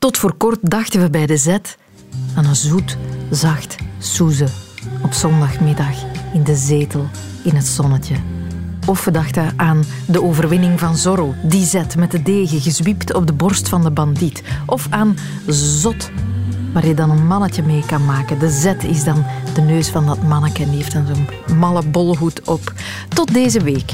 [0.00, 1.78] Tot voor kort dachten we bij de zet
[2.34, 2.96] aan een zoet,
[3.30, 4.46] zacht soeze
[5.02, 5.94] op zondagmiddag
[6.32, 7.08] in de zetel
[7.44, 8.14] in het zonnetje.
[8.86, 13.26] Of we dachten aan de overwinning van Zorro, die zet met de degen gezwiept op
[13.26, 14.42] de borst van de bandiet.
[14.66, 16.10] Of aan Zot,
[16.72, 18.38] waar je dan een mannetje mee kan maken.
[18.38, 19.24] De zet is dan
[19.54, 22.72] de neus van dat manneke en die heeft dan zo'n malle bolhoed op.
[23.08, 23.92] Tot deze week.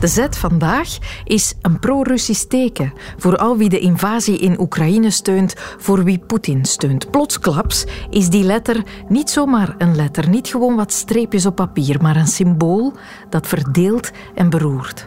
[0.00, 0.88] De zet vandaag
[1.24, 6.64] is een pro-Russisch teken voor al wie de invasie in Oekraïne steunt, voor wie Poetin
[6.64, 7.10] steunt.
[7.10, 12.16] Plotsklaps is die letter niet zomaar een letter, niet gewoon wat streepjes op papier, maar
[12.16, 12.92] een symbool
[13.30, 15.06] dat verdeelt en beroert.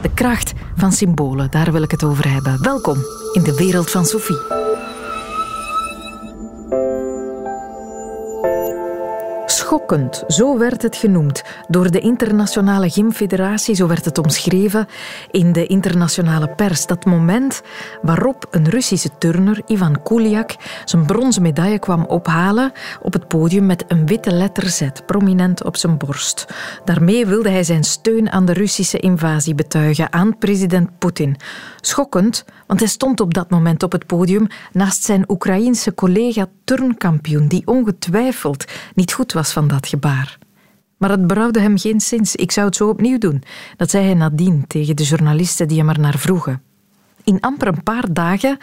[0.00, 2.62] De kracht van symbolen, daar wil ik het over hebben.
[2.62, 2.96] Welkom
[3.32, 4.65] in de wereld van Sophie.
[9.76, 14.86] Schokkend, zo werd het genoemd door de Internationale Gymfederatie, zo werd het omschreven
[15.30, 16.86] in de internationale pers.
[16.86, 17.62] Dat moment
[18.02, 23.84] waarop een Russische turner, Ivan Kuliak, zijn bronzen medaille kwam ophalen op het podium met
[23.88, 26.46] een witte letter Z, prominent op zijn borst.
[26.84, 31.36] Daarmee wilde hij zijn steun aan de Russische invasie betuigen aan president Poetin.
[31.86, 37.48] Schokkend, want hij stond op dat moment op het podium naast zijn Oekraïense collega turnkampioen,
[37.48, 40.38] die ongetwijfeld niet goed was van dat gebaar.
[40.96, 42.36] Maar het berouwde hem geen zins.
[42.36, 43.42] Ik zou het zo opnieuw doen.
[43.76, 46.62] Dat zei hij nadien tegen de journalisten die hem er naar vroegen.
[47.26, 48.58] In amper een paar dagen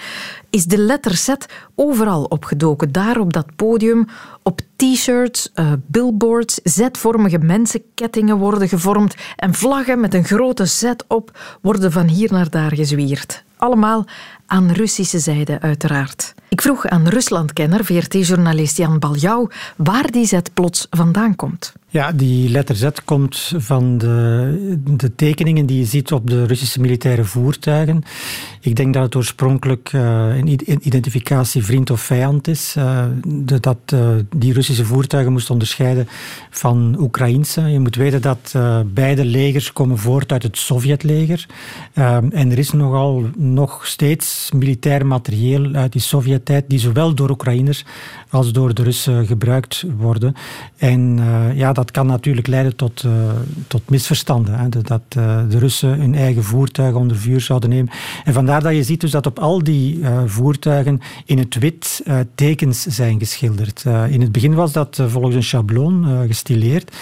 [0.50, 1.34] is de letter Z
[1.76, 2.92] overal opgedoken.
[2.92, 4.08] Daar op dat podium,
[4.44, 11.40] op t-shirts, uh, billboards, Z-vormige mensenkettingen worden gevormd en vlaggen met een grote Z op
[11.62, 13.44] worden van hier naar daar gezwierd.
[13.58, 14.06] Allemaal
[14.54, 16.34] aan Russische zijde uiteraard.
[16.50, 21.74] Ik vroeg aan Ruslandkenner, VRT-journalist Jan Baljau, waar die zet plots vandaan komt.
[21.94, 26.80] Ja, die letter Z komt van de, de, tekeningen die je ziet op de Russische
[26.80, 28.04] militaire voertuigen.
[28.62, 30.02] Ik denk dat het oorspronkelijk uh,
[30.38, 32.76] een identificatie vriend of vijand is.
[32.78, 33.06] Uh,
[33.62, 36.08] dat uh, die Russische voertuigen moesten onderscheiden
[36.50, 37.62] van Oekraïnse.
[37.62, 41.46] Je moet weten dat beide legers komen voort uit het Sovjetleger.
[41.94, 47.86] en er is nogal nog steeds militair materieel uit die Sovjet-tijd die zowel door Oekraïners
[48.30, 50.36] als door de Russen gebruikt worden.
[50.78, 51.20] En
[51.56, 53.12] ja, dat kan natuurlijk leiden tot, uh,
[53.68, 54.60] tot misverstanden.
[54.60, 57.92] Hè, dat uh, de Russen hun eigen voertuigen onder vuur zouden nemen.
[58.24, 62.04] En vandaar dat je ziet dus dat op al die voertuigen in het wit
[62.36, 63.84] tekens zijn geschilderd.
[64.10, 66.96] in het begin was dat volgens een schabloon gestileerd.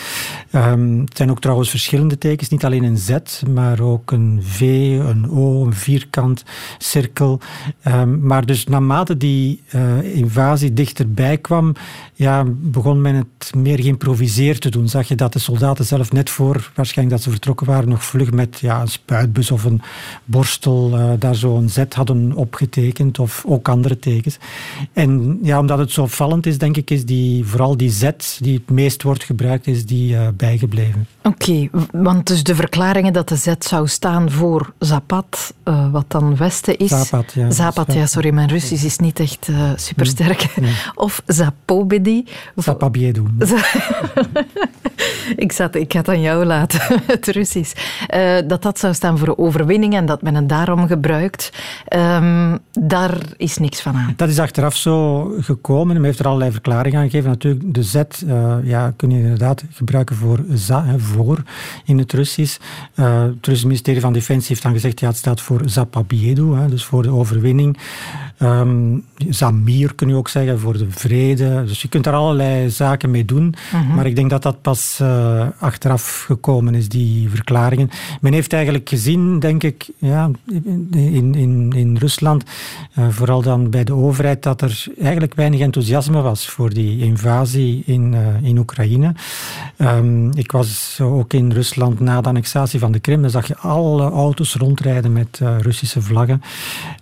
[0.55, 3.17] Um, het zijn ook trouwens verschillende tekens, niet alleen een Z,
[3.53, 4.61] maar ook een V,
[4.99, 6.43] een O, een vierkant,
[6.77, 7.30] cirkel.
[7.87, 9.61] Um, maar dus naarmate die
[10.13, 11.73] invasie dichterbij kwam,
[12.13, 14.89] ja, begon men het meer geïmproviseerd te doen.
[14.89, 18.31] Zag je dat de soldaten zelf net voor, waarschijnlijk dat ze vertrokken waren, nog vlug
[18.31, 19.81] met ja, een spuitbus of een
[20.25, 24.37] borstel uh, daar zo een zet hadden opgetekend of ook andere tekens.
[24.93, 28.53] En ja, omdat het zo opvallend is, denk ik, is die, vooral die zet die
[28.53, 31.07] het meest wordt gebruikt, is die uh, bijgebleven.
[31.23, 36.35] Oké, want dus de verklaringen dat de zet zou staan voor Zapat, uh, wat dan
[36.35, 36.89] Westen is.
[36.89, 37.51] Zapat, ja.
[37.51, 40.55] Zapat, ja, sorry, mijn Russisch is niet echt supersterk.
[40.55, 40.75] Nee, nee.
[41.05, 42.25] Of Zapobedi.
[42.55, 43.23] Zapabiedu.
[45.35, 47.73] ik, zat, ik ga het aan jou laten, het Russisch.
[48.15, 51.51] Uh, dat dat zou staan voor overwinning en dat men het daarom gebruikt.
[51.95, 54.13] Um, daar is niks van aan.
[54.15, 55.95] Dat is achteraf zo gekomen.
[55.95, 57.29] Men heeft er allerlei verklaringen aan gegeven.
[57.29, 58.01] Natuurlijk, de Z
[58.63, 61.43] ja, kun je inderdaad gebruiken voor za, hè, voor
[61.85, 62.57] in het Russisch.
[62.95, 66.67] Uh, het Russische ministerie van Defensie heeft dan gezegd ja, het staat voor Zapabiedu, hè,
[66.67, 67.77] dus voor de overwinning.
[68.39, 71.63] Um, Zamir kun je ook zeggen, voor de vrede.
[71.65, 73.53] Dus je kunt er allerlei zaken mee doen.
[73.73, 73.95] Mm-hmm.
[73.95, 77.89] Maar ik denk dat dat pas uh, achteraf gekomen is, die verklaringen.
[78.21, 80.29] Men heeft eigenlijk gezien, denk ik, ja,
[80.91, 82.43] in, in, in Rusland,
[82.99, 87.83] uh, vooral dan bij de overheid, dat er eigenlijk weinig enthousiasme was voor die invasie
[87.85, 89.13] in, uh, in Oekraïne.
[89.77, 93.21] Um, ik was ook in Rusland na de annexatie van de Krim.
[93.21, 96.41] Dan zag je alle auto's rondrijden met Russische vlaggen.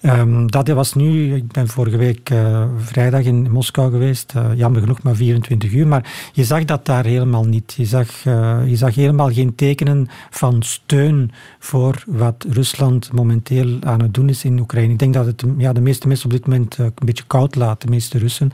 [0.01, 4.33] Um, dat was nu ik ben vorige week uh, vrijdag in Moskou geweest.
[4.35, 5.87] Uh, jammer genoeg maar 24 uur.
[5.87, 7.73] Maar je zag dat daar helemaal niet.
[7.77, 8.23] Je zag,
[8.65, 14.43] je zag helemaal geen tekenen van steun voor wat Rusland momenteel aan het doen is
[14.43, 14.93] in Oekraïne.
[14.93, 17.81] Ik denk dat het ja, de meeste mensen op dit moment een beetje koud laat,
[17.81, 18.51] de meeste Russen.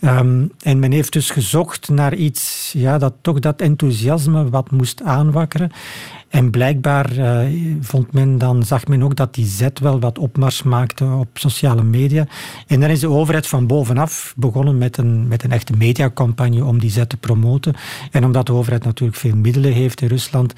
[0.00, 5.02] Um, en men heeft dus gezocht naar iets ja, dat toch dat enthousiasme wat moest
[5.02, 5.72] aanwakkeren.
[6.30, 7.10] En blijkbaar
[7.80, 11.82] vond men dan, zag men ook dat die zet wel wat opmars maakte op sociale
[11.82, 12.26] media.
[12.66, 16.78] En dan is de overheid van bovenaf begonnen met een, met een echte mediacampagne om
[16.78, 17.74] die zet te promoten.
[18.10, 20.52] En omdat de overheid natuurlijk veel middelen heeft in Rusland,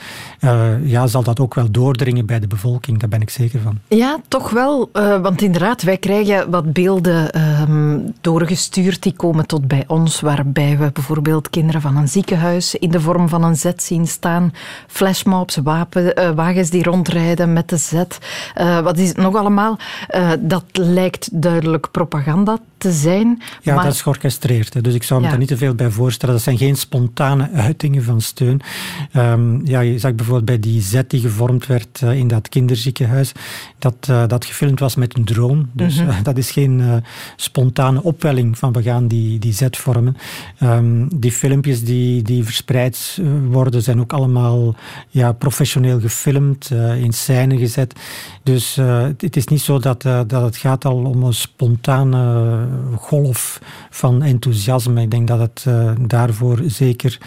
[0.84, 2.98] ja, zal dat ook wel doordringen bij de bevolking.
[2.98, 3.78] Daar ben ik zeker van.
[3.88, 4.88] Ja, toch wel.
[5.22, 10.90] want inderdaad, wij krijgen wat beelden ehm, doorgestuurd die komen tot bij ons, waarbij we
[10.92, 14.52] bijvoorbeeld kinderen van een ziekenhuis in de vorm van een Z zien staan,
[14.86, 17.92] flashmobs, wapen, uh, wagens die rondrijden met de Z.
[17.92, 19.78] Uh, wat is het nog allemaal?
[20.10, 23.42] Uh, dat lijkt duidelijk propaganda te zijn.
[23.62, 24.84] Ja, dat is georchestreerd.
[24.84, 26.34] Dus ik zou me daar niet te veel bij voorstellen.
[26.34, 28.60] Dat zijn geen spontane uitingen van steun.
[29.16, 33.32] Um, ja, je zag bijvoorbeeld bij die Z die gevormd werd in dat kinderziekenhuis,
[33.78, 35.66] dat dat gefilmd was met een drone.
[35.72, 36.22] Dus mm -hmm.
[36.28, 37.02] dat is geen
[37.36, 40.16] spontane opwelling van we gaan die, die zet vormen.
[40.62, 44.74] Um, die filmpjes die, die verspreid eh, worden zijn ook allemaal
[45.08, 47.94] ja, professioneel gefilmd, uh, in scène gezet.
[48.42, 52.66] Dus uh, het is niet zo dat, uh, dat het gaat al om een spontane
[52.96, 53.60] golf
[53.90, 55.02] van enthousiasme.
[55.02, 55.66] Ik denk dat het
[56.08, 57.18] daarvoor zeker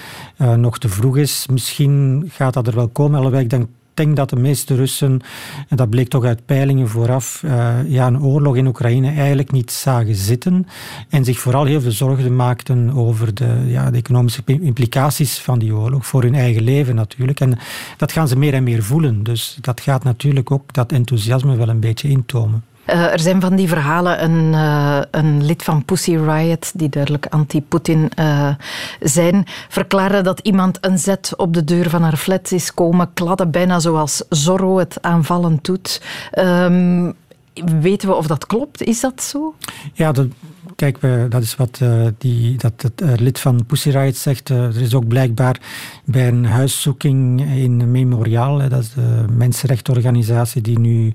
[0.56, 1.48] nog te vroeg is.
[1.51, 5.22] Misschien gaat dat er wel komen, alhoewel ik denk denk dat de meeste Russen,
[5.68, 9.72] en dat bleek toch uit peilingen vooraf, uh, ja, een oorlog in Oekraïne eigenlijk niet
[9.72, 10.68] zagen zitten
[11.10, 15.76] en zich vooral heel veel zorgen maakten over de, ja, de economische implicaties van die
[15.76, 17.40] oorlog, voor hun eigen leven natuurlijk.
[17.40, 17.58] En
[17.98, 19.24] dat gaan ze meer en meer voelen.
[19.24, 22.64] Dus dat gaat natuurlijk ook dat enthousiasme wel een beetje intomen.
[22.88, 27.26] Uh, er zijn van die verhalen een, uh, een lid van Pussy Riot, die duidelijk
[27.26, 28.50] anti-Poetin uh,
[29.00, 33.52] zijn, verklaren dat iemand een zet op de deur van haar flat is komen kladden,
[33.52, 36.02] bijna zoals Zorro het aanvallend doet.
[36.40, 37.14] Um,
[37.82, 38.84] weten we of dat klopt?
[38.84, 39.56] Is dat zo?
[39.94, 40.12] Ja,
[40.75, 40.98] Kijk,
[41.30, 44.50] dat is wat uh, die, dat het uh, lid van Pussy Riot zegt.
[44.50, 45.60] Uh, er is ook blijkbaar
[46.06, 51.13] bij een huiszoeking in Memorial, dat is de mensenrechtenorganisatie die nu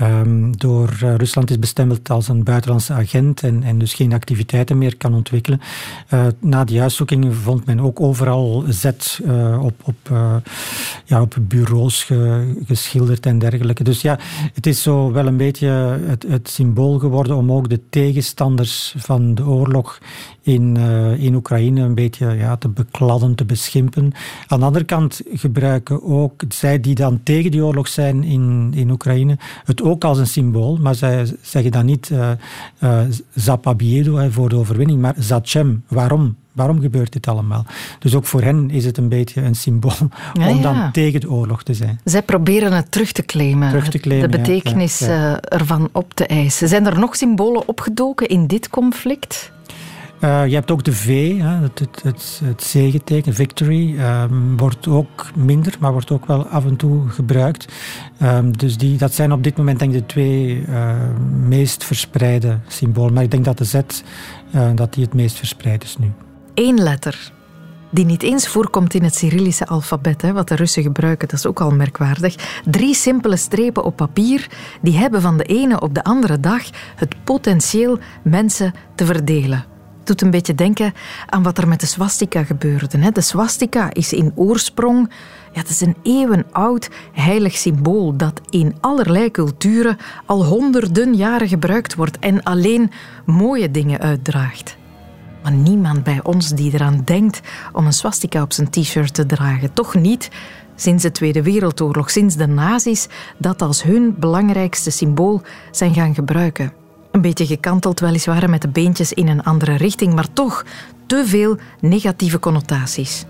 [0.00, 4.96] um, door Rusland is bestempeld als een buitenlandse agent en, en dus geen activiteiten meer
[4.96, 5.60] kan ontwikkelen.
[6.40, 9.20] na die huiszoeking vond men ook overal zet
[9.60, 9.96] op, op,
[11.04, 13.84] ja, op bureaus ge, geschilderd en dergelijke.
[13.84, 14.18] Dus ja,
[14.54, 15.68] het is zo wel een beetje
[16.06, 19.98] het, het symbool geworden om ook de tegenstanders van de oorlog
[20.42, 24.12] in, uh, in Oekraïne een beetje ja, te bekladden, te beschimpen.
[24.46, 28.90] Aan de andere kant gebruiken ook zij die dan tegen die oorlog zijn in, in
[28.90, 32.30] Oekraïne het ook als een symbool, maar zij zeggen dan niet uh,
[34.30, 35.84] voor de overwinning, maar Zachem.
[35.88, 36.36] Waarom?
[36.56, 37.64] Waarom gebeurt dit allemaal?
[37.98, 40.10] Dus ook voor hen is het een beetje een symbool
[40.48, 42.00] om dan tegen de oorlog te zijn.
[42.04, 46.26] Zij proberen het terug te claimen, terug te claimen de betekenis ja, ervan op te
[46.26, 46.68] eisen.
[46.68, 49.52] Zijn er nog symbolen opgedoken in dit conflict?
[50.20, 55.30] Uh, je hebt ook de V, het, het, het, het zegenteken, victory, um, wordt ook
[55.34, 57.72] minder, maar wordt ook wel af en toe gebruikt.
[58.22, 60.94] Um, dus die, dat zijn op dit moment denk ik de twee uh,
[61.46, 63.12] meest verspreide symbolen.
[63.12, 66.12] Maar ik denk dat de Z uh, dat die het meest verspreid is nu.
[66.56, 67.32] Eén letter
[67.90, 71.46] die niet eens voorkomt in het Cyrillische alfabet, hè, wat de Russen gebruiken, dat is
[71.46, 72.60] ook al merkwaardig.
[72.64, 74.48] Drie simpele strepen op papier,
[74.82, 76.62] die hebben van de ene op de andere dag
[76.96, 79.64] het potentieel mensen te verdelen
[80.04, 80.94] doet een beetje denken
[81.26, 83.12] aan wat er met de swastika gebeurde.
[83.12, 85.10] De swastika is in oorsprong
[85.52, 91.94] ja, het is een eeuwenoud heilig symbool dat in allerlei culturen al honderden jaren gebruikt
[91.94, 92.90] wordt en alleen
[93.24, 94.76] mooie dingen uitdraagt.
[95.46, 97.40] Maar niemand bij ons die eraan denkt
[97.72, 99.72] om een swastika op zijn t-shirt te dragen.
[99.72, 100.30] Toch niet
[100.74, 103.08] sinds de Tweede Wereldoorlog, sinds de nazi's
[103.38, 106.72] dat als hun belangrijkste symbool zijn gaan gebruiken.
[107.10, 110.64] Een beetje gekanteld weliswaar met de beentjes in een andere richting, maar toch
[111.06, 113.24] te veel negatieve connotaties.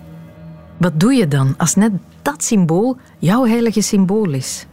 [0.76, 4.66] Wat doe je dan als net dat symbool jouw heilige symbool is?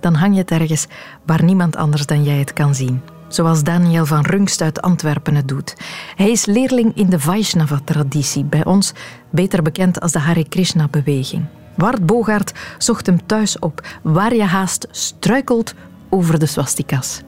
[0.00, 0.86] Dan hang je het ergens
[1.26, 3.00] waar niemand anders dan jij het kan zien.
[3.28, 5.74] Zoals Daniel van Rungst uit Antwerpen het doet.
[6.16, 8.92] Hij is leerling in de Vaishnava-traditie, bij ons
[9.30, 11.44] beter bekend als de Hare Krishna-beweging.
[11.76, 15.74] Wart Bogaert zocht hem thuis op, waar je haast struikelt
[16.08, 17.22] over de swastikas.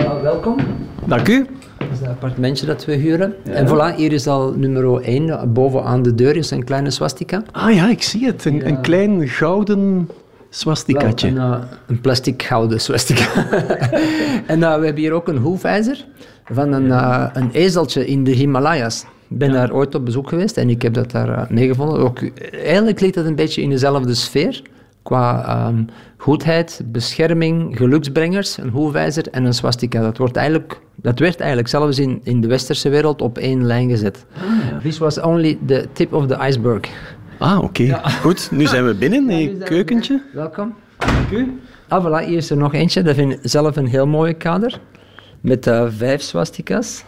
[0.00, 0.56] Uh, welkom.
[1.06, 1.46] Dank u.
[1.78, 3.34] Dat is het appartementje dat we huren.
[3.44, 3.52] Ja.
[3.52, 5.52] En voilà, hier is al nummer 1.
[5.52, 7.42] Bovenaan de deur is een kleine swastika.
[7.52, 8.44] Ah ja, ik zie het.
[8.44, 8.64] Een, ja.
[8.64, 10.08] een klein gouden
[10.54, 11.28] swastikaatje.
[11.28, 11.56] Een, uh,
[11.86, 13.26] een, plastic gouden swastika.
[14.46, 16.04] en uh, we hebben hier ook een hoefijzer
[16.44, 19.04] van een, uh, een ezeltje in de Himalaya's.
[19.28, 19.54] Ik ben ja.
[19.54, 21.98] daar ooit op bezoek geweest en ik heb dat daar meegevonden.
[21.98, 24.62] Ook, eigenlijk ligt dat een beetje in dezelfde sfeer.
[25.02, 25.82] qua ehm,
[26.16, 30.00] goedheid, bescherming, geluksbrengers, een hoefijzer en een swastika.
[30.00, 33.88] Dat, wordt eigenlijk, dat werd eigenlijk zelfs in, in de westerse wereld op één lijn
[33.88, 34.24] gezet.
[34.36, 36.90] Ah, This was only the tip of the iceberg.
[37.38, 38.00] Ah, oké.
[38.20, 40.22] Goed, nu zijn we binnen in je keukentje.
[40.32, 40.74] Welkom.
[40.98, 41.60] Dank u.
[41.88, 43.02] Ah, voilà, hier is er nog eentje.
[43.02, 44.80] Dat vind ik zelf een heel mooie kader.
[45.40, 47.04] Met uh, vijf swastika's.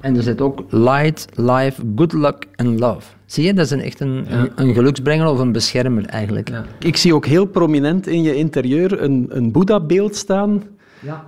[0.00, 3.06] En er zit ook light, life, good luck and love.
[3.26, 6.48] Zie je, dat is een, echt een, een, geluksbrenger of een beschermer eigenlijk.
[6.48, 6.64] Ja.
[6.78, 10.62] Ik zie ook heel prominent in je interieur een, een Boeddha-beeld staan.
[11.00, 11.24] Ja.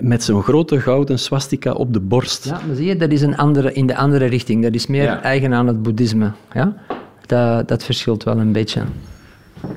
[0.00, 2.44] Met zo'n grote gouden swastika op de borst.
[2.44, 4.62] Ja, maar zie je, dat is een andere, in de andere richting.
[4.62, 6.32] Dat is meer eigen aan het boeddhisme.
[6.52, 6.76] Ja?
[7.26, 8.82] Dat, dat verschilt wel een beetje.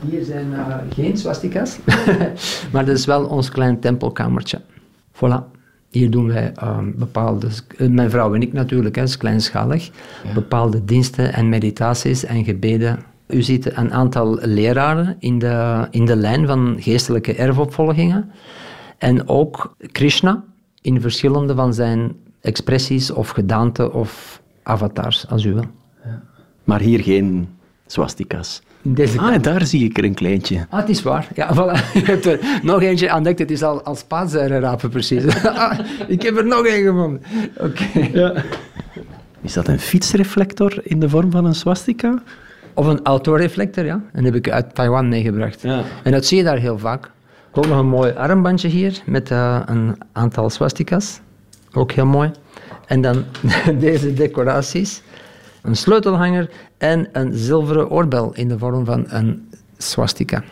[0.09, 1.77] Hier zijn uh, geen swastika's,
[2.71, 4.61] maar dat is wel ons klein tempelkamertje.
[5.13, 5.53] Voilà.
[5.89, 7.47] Hier doen wij uh, bepaalde,
[7.77, 9.89] eh, mijn vrouw en ik natuurlijk, hè, is kleinschalig,
[10.33, 12.99] bepaalde diensten en meditaties en gebeden.
[13.27, 18.31] U ziet een aantal leraren in de, in de lijn van geestelijke erfopvolgingen.
[18.97, 20.43] En ook Krishna
[20.81, 25.65] in verschillende van zijn expressies of gedaanten of avatars, als u wil.
[26.65, 27.47] Maar hier geen
[27.87, 28.61] swastika's.
[28.81, 30.65] Deze ah, daar zie ik er een kleintje.
[30.69, 31.27] Ah, het is waar.
[31.35, 31.93] Ja, voilà.
[31.93, 33.39] Je hebt er nog eentje ontdekt.
[33.39, 34.05] Het is al als
[34.37, 35.43] rapen precies.
[35.43, 37.21] ah, ik heb er nog één gevonden.
[37.57, 38.09] Oké.
[38.13, 38.33] Ja.
[39.41, 42.21] Is dat een fietsreflector in de vorm van een swastika?
[42.73, 44.01] Of een autoreflector, ja.
[44.11, 45.61] En heb ik uit Taiwan meegebracht.
[45.61, 45.83] Ja.
[46.03, 47.11] En dat zie je daar heel vaak.
[47.51, 51.19] Ook nog een mooi armbandje hier met uh, een aantal swastika's.
[51.73, 52.31] Ook heel mooi.
[52.85, 53.23] En dan
[53.79, 55.01] deze decoraties
[55.65, 60.43] een sleutelhanger en een zilveren oorbel in de vorm van een swastika.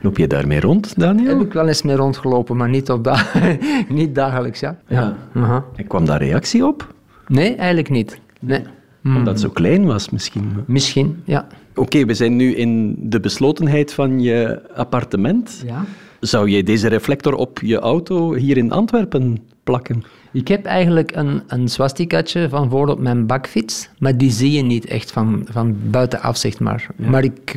[0.00, 1.28] Loop je daarmee rond, Daniel?
[1.38, 3.26] Heb ik wel eens mee rondgelopen, maar niet, op da
[3.88, 4.60] niet dagelijks.
[4.60, 4.78] Ja.
[4.86, 5.16] ja.
[5.34, 5.64] ja.
[5.76, 6.94] En kwam daar reactie op?
[7.26, 8.20] Nee, eigenlijk niet.
[8.40, 8.62] Nee.
[9.04, 10.52] Omdat het zo klein was, misschien?
[10.66, 11.46] Misschien, ja.
[11.74, 15.62] Oké, we zijn nu in de beslotenheid van je appartement.
[15.66, 15.84] Ja.
[16.20, 19.38] Zou jij deze reflector op je auto hier in Antwerpen
[19.70, 20.04] plakken?
[20.32, 24.62] Ik heb eigenlijk een, een swastikaatje van voor op mijn bakfiets, maar die zie je
[24.62, 26.86] niet echt van, van buitenaf, zeg maar.
[26.96, 27.56] Maar ik,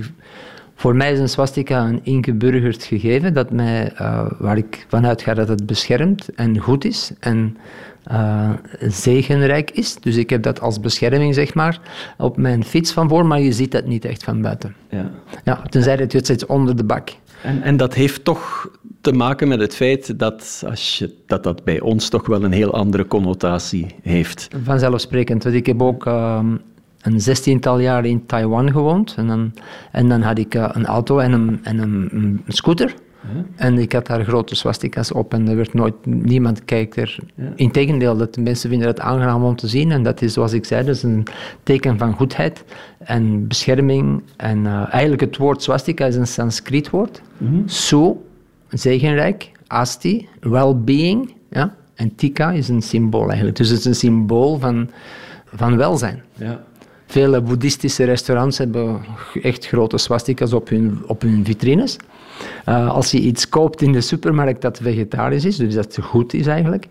[0.75, 5.33] voor mij is een swastika een ingeburgerd gegeven dat mij, uh, waar ik vanuit ga
[5.33, 7.57] dat het beschermt en goed is en
[8.11, 9.95] uh, zegenrijk is.
[9.95, 11.79] Dus ik heb dat als bescherming, zeg maar,
[12.17, 14.75] op mijn fiets van voor, maar je ziet dat niet echt van buiten.
[14.89, 15.11] Ja.
[15.43, 17.09] Ja, tenzij het zit onder de bak.
[17.41, 18.69] En, en dat heeft toch
[19.03, 22.51] te maken met het feit dat, als je, dat dat bij ons toch wel een
[22.51, 24.47] heel andere connotatie heeft.
[24.63, 26.55] Vanzelfsprekend, want ik heb ook ehm,
[27.01, 29.13] een zestiental jaar in Taiwan gewoond.
[29.17, 29.53] En dan,
[29.91, 32.93] en dan had ik uh, een auto en een, en een, een scooter.
[33.55, 37.17] En ik had daar grote swastika's op en er werd nooit, niemand kijkt er.
[37.35, 37.51] Ja.
[37.55, 39.91] Integendeel, dat de mensen vinden het aangenaam om te zien.
[39.91, 41.23] En dat is, zoals ik zei, dat is een
[41.63, 42.63] teken van goedheid
[42.97, 44.23] en bescherming.
[44.37, 47.21] En uh, eigenlijk het woord swastika is een Sanskriet woord.
[47.37, 48.13] Mm Su,
[48.73, 49.51] zegenrijk.
[49.67, 51.33] Asti, well-being.
[51.49, 51.75] Ja?
[51.95, 53.57] En tika is een symbool eigenlijk.
[53.57, 54.89] Dus het is een symbool van,
[55.45, 56.23] van welzijn.
[56.35, 56.63] Ja.
[57.05, 59.01] Vele boeddhistische restaurants hebben
[59.41, 61.97] echt grote swastika's op hun, op hun vitrines.
[62.69, 66.47] Uh, als je iets koopt in de supermarkt dat vegetarisch is, dus dat goed is
[66.47, 66.87] eigenlijk,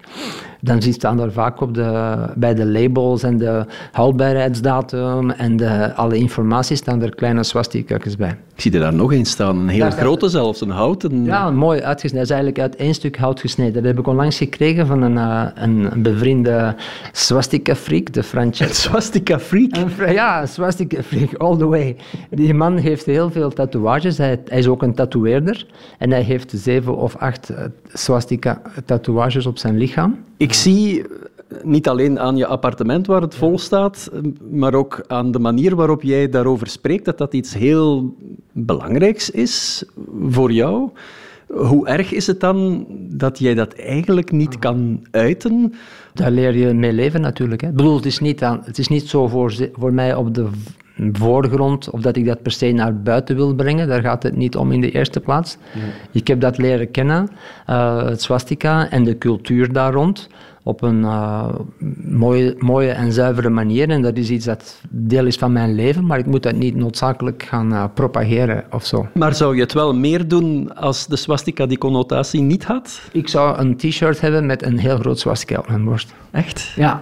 [0.64, 6.16] dan staan er vaak op de, bij de labels en de houdbaarheidsdatum en de, alle
[6.16, 8.37] informatie staan er kleine swastika's bij.
[8.54, 11.25] Ik zie er daar nog een staan, een hele grote zelfs, een houten...
[11.25, 12.28] Ja, mooi uitgesneden.
[12.28, 13.73] Dat is eigenlijk uit één stuk hout gesneden.
[13.73, 16.75] Dat heb ik onlangs gekregen van een, uh, een, bevriende
[17.12, 18.88] swastika-freak, de Francesco.
[18.88, 19.75] swastika-freak?
[20.12, 21.97] Ja, swastika-freak, all the way.
[22.31, 24.19] Die man heeft heel veel tatoeages.
[24.19, 25.66] Hij, hij is ook een tatoeëerder.
[25.99, 27.59] En hij heeft zeven of acht uh,
[27.93, 30.19] swastika-tatoeages op zijn lichaam.
[30.37, 31.05] Ik zie
[31.63, 34.11] niet alleen aan je appartement waar het vol staat,
[34.51, 38.17] maar ook aan de manier waarop jij daarover spreekt, dat dat iets heel
[38.53, 39.85] belangrijks is
[40.29, 40.91] voor jou.
[41.49, 45.75] Hoe erg is het dan dat jij dat eigenlijk niet kan uiten?
[46.15, 47.61] Daar leer je mee leven natuurlijk.
[47.61, 47.69] Hè.
[47.69, 50.49] Ik bedoel, het is niet, aan, het is niet zo voor, voor mij op de
[51.13, 53.89] voorgrond of dat ik dat per se naar buiten wil brengen.
[53.89, 55.57] Daar gaat het niet om in de eerste plaats.
[56.13, 57.29] Ik heb dat leren kennen,
[57.71, 60.29] uh, het swastika en de cultuur daar rond
[60.65, 61.49] op een uh,
[62.05, 63.89] mooie, mooie en zuivere manier.
[63.89, 66.77] En dat is iets dat deel is van mijn leven, maar ik moet dat niet
[66.77, 69.07] noodzakelijk gaan uh, propageren of zo.
[69.15, 73.01] Maar zou je het wel meer doen als de swastika die connotatie niet had?
[73.13, 76.15] Ik zou een t-shirt hebben met een heel groot swastika op mijn borst.
[76.31, 76.73] Echt?
[76.77, 77.01] Ja.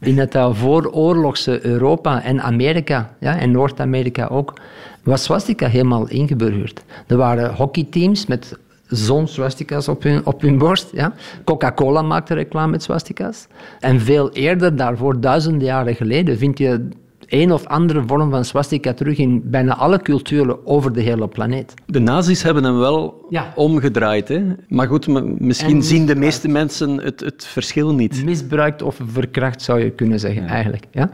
[0.00, 4.54] In het uh, vooroorlogse Europa en Amerika, ja, en Noord-Amerika ook,
[5.02, 6.82] was swastika helemaal ingeburgerd.
[7.06, 10.88] Er waren hockeyteams met zo'n swastika's op hun, op hun borst.
[10.92, 11.12] Ja.
[11.44, 13.46] Coca-Cola maakte reclame met swastika's.
[13.80, 16.88] En veel eerder daarvoor, duizenden jaren geleden, vind je
[17.30, 21.74] een of andere vorm van swastika terug in bijna alle culturen over de hele planeet.
[21.86, 24.28] De nazi's hebben hem wel omgedraaid.
[24.28, 24.42] Hè?
[24.68, 25.06] Maar goed,
[25.40, 28.24] misschien zien de meeste mensen het, het verschil niet.
[28.24, 30.84] Misbruikt of verkracht zou je kunnen zeggen, eigenlijk.
[30.90, 31.10] Ja?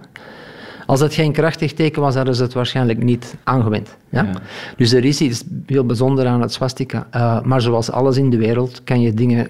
[0.87, 3.97] Als het geen krachtig teken was, hadden ze het waarschijnlijk niet aangewend.
[4.09, 4.31] Ja?
[4.77, 7.07] Dus er is iets heel bijzonders aan het swastika.
[7.15, 9.49] Uh, maar zoals alles in de wereld kan je dingen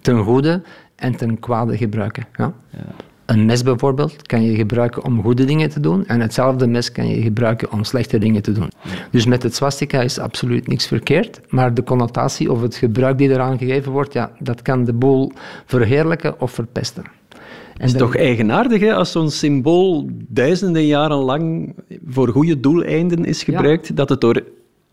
[0.00, 0.62] ten goede
[0.96, 2.26] en ten kwade gebruiken.
[2.36, 2.52] Ja?
[2.70, 2.84] ja?
[3.26, 7.08] Een mes bijvoorbeeld kan je gebruiken om goede dingen te doen en hetzelfde mes kan
[7.08, 8.70] je gebruiken om slechte dingen te doen.
[9.10, 13.30] Dus met het swastika is absoluut niks verkeerd, maar de connotatie of het gebruik die
[13.30, 15.32] eraan gegeven wordt, ja, dat kan de boel
[15.66, 17.04] verheerlijken of verpesten.
[17.72, 21.74] Het is toch eigenaardig hè, als zo'n symbool duizenden jaren lang
[22.06, 24.42] voor goede doeleinden is gebruikt, dat het door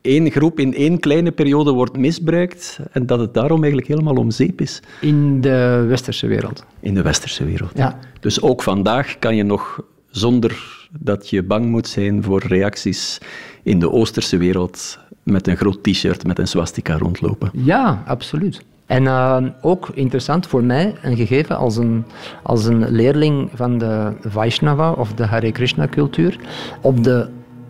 [0.02, 4.32] één groep in één kleine periode wordt misbruikt en dat het daarom eigenlijk helemaal om
[4.32, 4.82] zeep is.
[5.02, 6.66] In de westerse wereld.
[6.80, 7.72] In de westerse wereld.
[7.76, 8.00] Ja.
[8.20, 13.18] Dus ook vandaag kan je nog zonder dat je bang moet zijn voor reacties
[13.64, 17.50] in de oosterse wereld met een groot t-shirt met een swastika rondlopen.
[17.54, 18.62] Ja, absoluut.
[18.86, 22.06] En uh, ook interessant voor mij, een gegeven als een,
[22.44, 26.40] als een leerling van de Vaishnava of de Hare Krishna cultuur.
[26.82, 27.30] Op de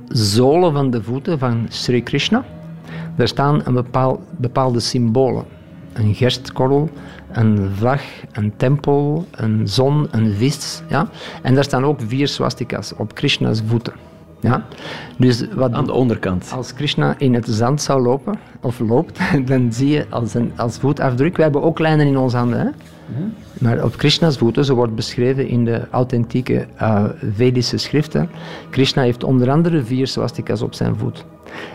[0.10, 2.46] zolen van de voeten van Sri Krishna,
[3.16, 5.46] daar staan een bepaal, bepaalde symbolen.
[5.94, 6.90] Een gerstkorrel,
[7.32, 8.02] een vlag,
[8.32, 10.82] een tempel, een zon, een vis.
[10.90, 11.10] Ja?
[11.42, 13.94] En daar staan ook vier swastikas op Krishna's voeten.
[14.40, 14.66] Ja?
[15.18, 16.52] Dus wat Aan de onderkant.
[16.56, 19.20] Als Krishna in het zand zou lopen, of loopt,
[19.50, 21.36] dan zie je als, een, als voetafdruk.
[21.36, 22.60] We hebben ook lijnen in onze handen.
[22.60, 22.70] Hè?
[23.60, 27.04] Maar op Krishna's voeten, zo wordt beschreven in de authentieke uh,
[27.36, 28.30] Vedische schriften,
[28.70, 31.26] Krishna heeft onder andere vier swastikas op zijn voet.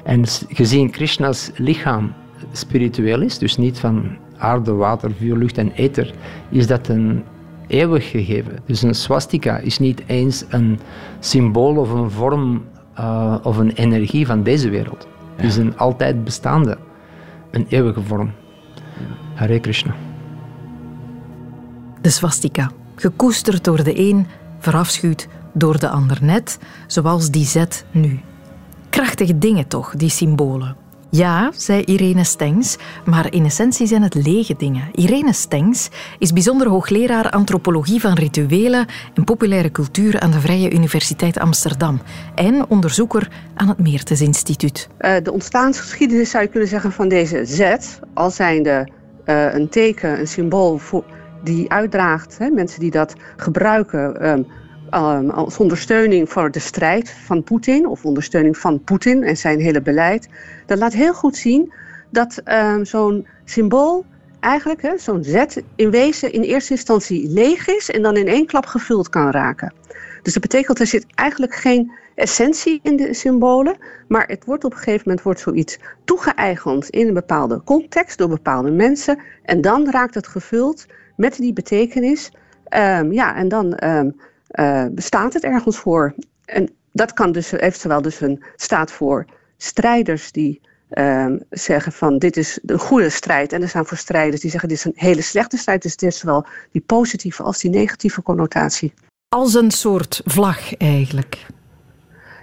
[0.04, 2.12] En gezien Krishna's lichaam
[2.52, 6.14] spiritueel is, dus niet van aarde, water, vuur, lucht en ether,
[6.48, 7.24] is dat een
[7.66, 8.58] eeuwig gegeven.
[8.66, 10.78] Dus een swastika is niet eens een
[11.18, 12.64] symbool of een vorm
[12.98, 15.06] uh, of een energie van deze wereld.
[15.36, 16.78] Het is een altijd bestaande,
[17.50, 18.32] een eeuwige vorm.
[19.34, 19.94] Hare Krishna.
[22.00, 24.26] De swastika, gekoesterd door de een,
[24.58, 28.20] verafschuwd door de ander net, zoals die zet nu.
[28.88, 30.83] Krachtige dingen toch, die symbolen.
[31.14, 34.88] Ja, zei Irene Stengs, maar in essentie zijn het lege dingen.
[34.92, 41.38] Irene Stengs is bijzonder hoogleraar antropologie van rituelen en populaire cultuur aan de Vrije Universiteit
[41.38, 42.00] Amsterdam
[42.34, 44.88] en onderzoeker aan het Meertens Instituut.
[45.00, 47.76] Uh, de ontstaansgeschiedenis zou je kunnen zeggen van deze Z,
[48.14, 48.88] al zijnde
[49.26, 51.04] uh, een teken, een symbool voor,
[51.44, 54.28] die uitdraagt, hè, mensen die dat gebruiken.
[54.28, 54.46] Um,
[54.90, 59.82] um, als ondersteuning voor de strijd van Poetin, of ondersteuning van Poetin en zijn hele
[59.82, 60.28] beleid.
[60.66, 61.72] Dat laat heel goed zien
[62.10, 64.04] dat um, zo'n symbool
[64.40, 68.66] eigenlijk, zo'n zet, in wezen in eerste instantie leeg is en dan in één klap
[68.66, 69.72] gevuld kan raken.
[70.22, 73.76] Dus dat betekent er zit eigenlijk geen essentie in de symbolen,
[74.08, 78.28] maar het wordt op een gegeven moment wordt zoiets toegeëigend in een bepaalde context door
[78.28, 82.32] bepaalde mensen en dan raakt het gevuld met die betekenis.
[82.76, 83.80] Um, ja, en dan
[84.54, 86.14] uh, bestaat het ergens voor.
[86.44, 89.24] En dat kan dus eventueel dus een staat voor
[89.56, 93.52] strijders die um, zeggen van dit is een goede strijd.
[93.52, 95.82] En er staan voor strijders die zeggen dit is een hele slechte strijd.
[95.82, 98.92] Dus het is zowel die positieve als die negatieve connotatie.
[99.28, 101.46] Als een soort vlag eigenlijk.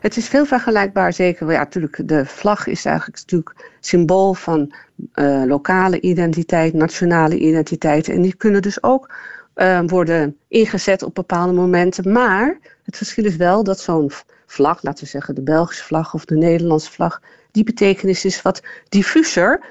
[0.02, 1.52] Het is veel vergelijkbaar, zeker.
[1.52, 4.74] Ja, natuurlijk, de vlag is eigenlijk natuurlijk symbool van
[5.14, 8.10] uh, lokale identiteit, nationale identiteit.
[8.10, 9.14] En die kunnen dus ook
[9.56, 12.12] uh, worden ingezet op bepaalde momenten.
[12.12, 14.12] Maar het verschil is wel dat zo'n
[14.46, 18.62] vlag, laten we zeggen de Belgische vlag of de Nederlandse vlag, die betekenis is wat
[18.90, 19.64] diffuser.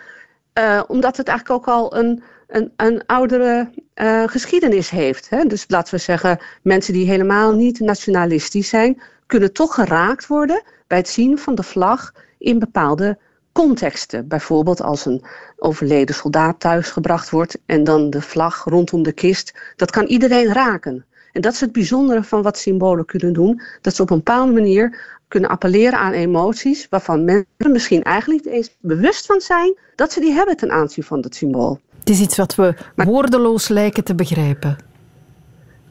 [0.59, 5.31] Uh, omdat het eigenlijk ook al een, een, een oudere uh, geschiedenis heeft.
[5.31, 5.45] Hè?
[5.45, 10.99] Dus laten we zeggen, mensen die helemaal niet nationalistisch zijn, kunnen toch geraakt worden bij
[10.99, 13.19] het zien van de vlag in bepaalde
[13.53, 14.29] contexten.
[14.29, 15.25] Bijvoorbeeld als een
[15.57, 19.59] overleden soldaat thuisgebracht wordt en dan de vlag rondom de kist.
[19.77, 21.05] Dat kan iedereen raken.
[21.33, 23.61] En dat is het bijzondere van wat symbolen kunnen doen.
[23.81, 28.55] Dat ze op een bepaalde manier kunnen appelleren aan emoties waarvan mensen misschien eigenlijk niet
[28.55, 31.81] eens bewust van zijn dat ze die hebben ten aanzien van dat symbool.
[31.99, 34.77] Het is iets wat we woordeloos lijken te begrijpen.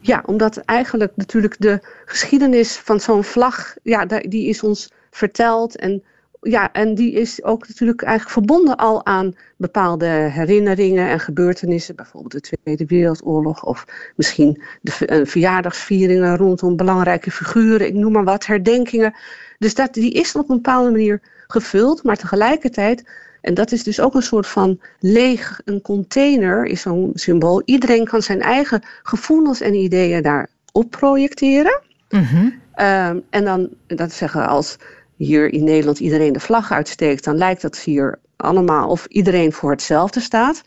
[0.00, 5.76] Ja, omdat eigenlijk natuurlijk de geschiedenis van zo'n vlag, ja, die is ons verteld.
[5.76, 6.02] En,
[6.40, 11.96] ja, en die is ook natuurlijk eigenlijk verbonden al aan bepaalde herinneringen en gebeurtenissen.
[11.96, 13.84] Bijvoorbeeld de Tweede Wereldoorlog of
[14.16, 17.86] misschien de uh, verjaardagsvieringen rondom belangrijke figuren.
[17.86, 19.14] Ik noem maar wat, herdenkingen.
[19.58, 23.04] Dus dat, die is op een bepaalde manier gevuld, maar tegelijkertijd
[23.40, 27.62] en dat is dus ook een soort van leeg, een container is zo'n symbool.
[27.64, 31.80] Iedereen kan zijn eigen gevoelens en ideeën daarop projecteren.
[32.08, 34.76] Mm Ehm, en dan, dat zeggen als
[35.24, 39.70] hier in Nederland iedereen de vlag uitsteekt, dan lijkt dat hier allemaal of iedereen voor
[39.70, 40.62] hetzelfde staat.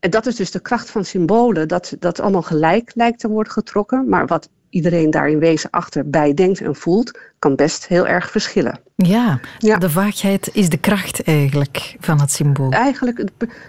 [0.00, 3.52] En dat is dus de kracht van symbolen, dat dat allemaal gelijk lijkt te worden
[3.52, 4.08] getrokken.
[4.08, 8.80] Maar wat iedereen daar in wezen achterbij denkt en voelt, kan best heel erg verschillen.
[8.96, 12.70] Ja, ja, de vaagheid is de kracht eigenlijk van het symbool.
[12.70, 13.24] Eigenlijk,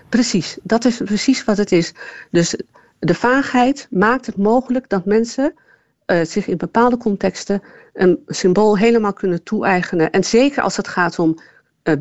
[0.10, 0.58] precies.
[0.64, 1.94] Dat is precies wat het is.
[2.32, 2.56] Dus
[3.00, 5.54] de vaagheid maakt het mogelijk dat mensen
[6.12, 7.62] uh, zich in bepaalde contexten
[7.94, 10.12] een symbool helemaal kunnen toe-eigenen.
[10.12, 11.38] En zeker als het gaat om
[11.84, 11.96] uh,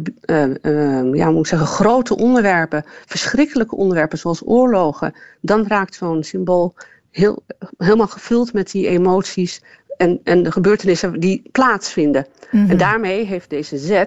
[0.62, 6.74] uh, ja, moet ik zeggen, grote onderwerpen, verschrikkelijke onderwerpen zoals oorlogen, dan raakt zo'n symbool
[7.10, 7.42] heel,
[7.78, 9.62] helemaal gevuld met die emoties
[9.96, 12.26] en, en de gebeurtenissen die plaatsvinden.
[12.50, 12.76] En mhm.
[12.76, 14.04] daarmee heeft deze Z,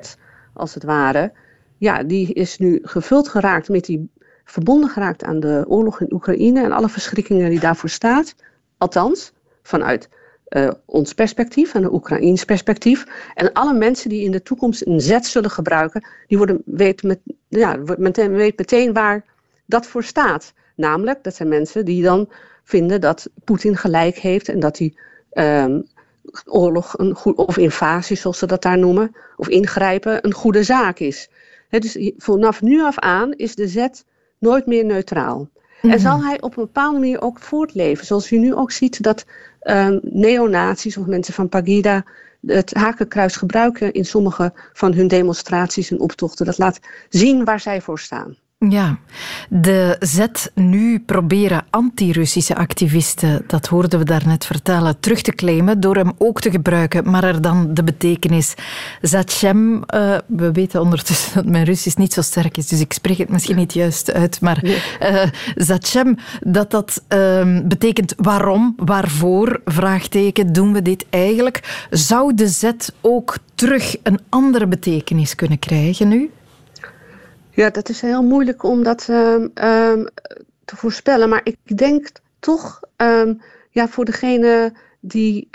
[0.53, 1.31] als het ware,
[1.77, 4.09] ja, die is nu gevuld geraakt met die
[4.45, 8.35] verbonden geraakt aan de oorlog in Oekraïne en alle verschrikkingen die daarvoor staat.
[8.77, 10.09] Althans, vanuit
[10.49, 13.05] uh, ons perspectief en de Oekraïns perspectief.
[13.33, 17.19] En alle mensen die in de toekomst een Z zullen gebruiken, die worden, weten, met,
[17.47, 19.25] ja, meteen, weten meteen waar
[19.65, 20.53] dat voor staat.
[20.75, 22.29] Namelijk, dat zijn mensen die dan
[22.63, 24.99] vinden dat Poetin gelijk heeft en dat die
[25.33, 25.87] um,
[26.45, 30.99] oorlog een goed, of invasie, zoals ze dat daar noemen, of ingrijpen, een goede zaak
[30.99, 31.29] is.
[31.67, 33.87] He, dus vanaf nu af aan is de Z
[34.37, 35.49] nooit meer neutraal.
[35.81, 35.99] En mhm.
[35.99, 38.05] zal hij op een bepaalde manier ook voortleven.
[38.05, 39.25] Zoals u nu ook ziet dat
[39.63, 42.03] um, neonazies of mensen van Pagida
[42.45, 46.45] het hakenkruis gebruiken in sommige van hun demonstraties en optochten.
[46.45, 48.37] Dat laat zien waar zij voor staan.
[48.69, 48.97] Ja,
[49.49, 55.95] de zet nu proberen anti-Russische activisten, dat hoorden we daarnet vertellen, terug te claimen door
[55.95, 58.53] hem ook te gebruiken, maar er dan de betekenis
[59.01, 63.17] Zatchem, uh, we weten ondertussen dat mijn Russisch niet zo sterk is, dus ik spreek
[63.17, 65.23] het misschien niet juist uit, maar uh,
[65.55, 71.85] Zatchem, dat dat uh, betekent waarom, waarvoor, vraagteken, doen we dit eigenlijk?
[71.89, 76.31] Zou de zet ook terug een andere betekenis kunnen krijgen nu?
[77.51, 80.05] Ja, dat is heel moeilijk om dat ehm, ehm,
[80.65, 81.29] te voorspellen.
[81.29, 82.07] Maar ik denk
[82.39, 85.49] toch, um, ja, voor degene die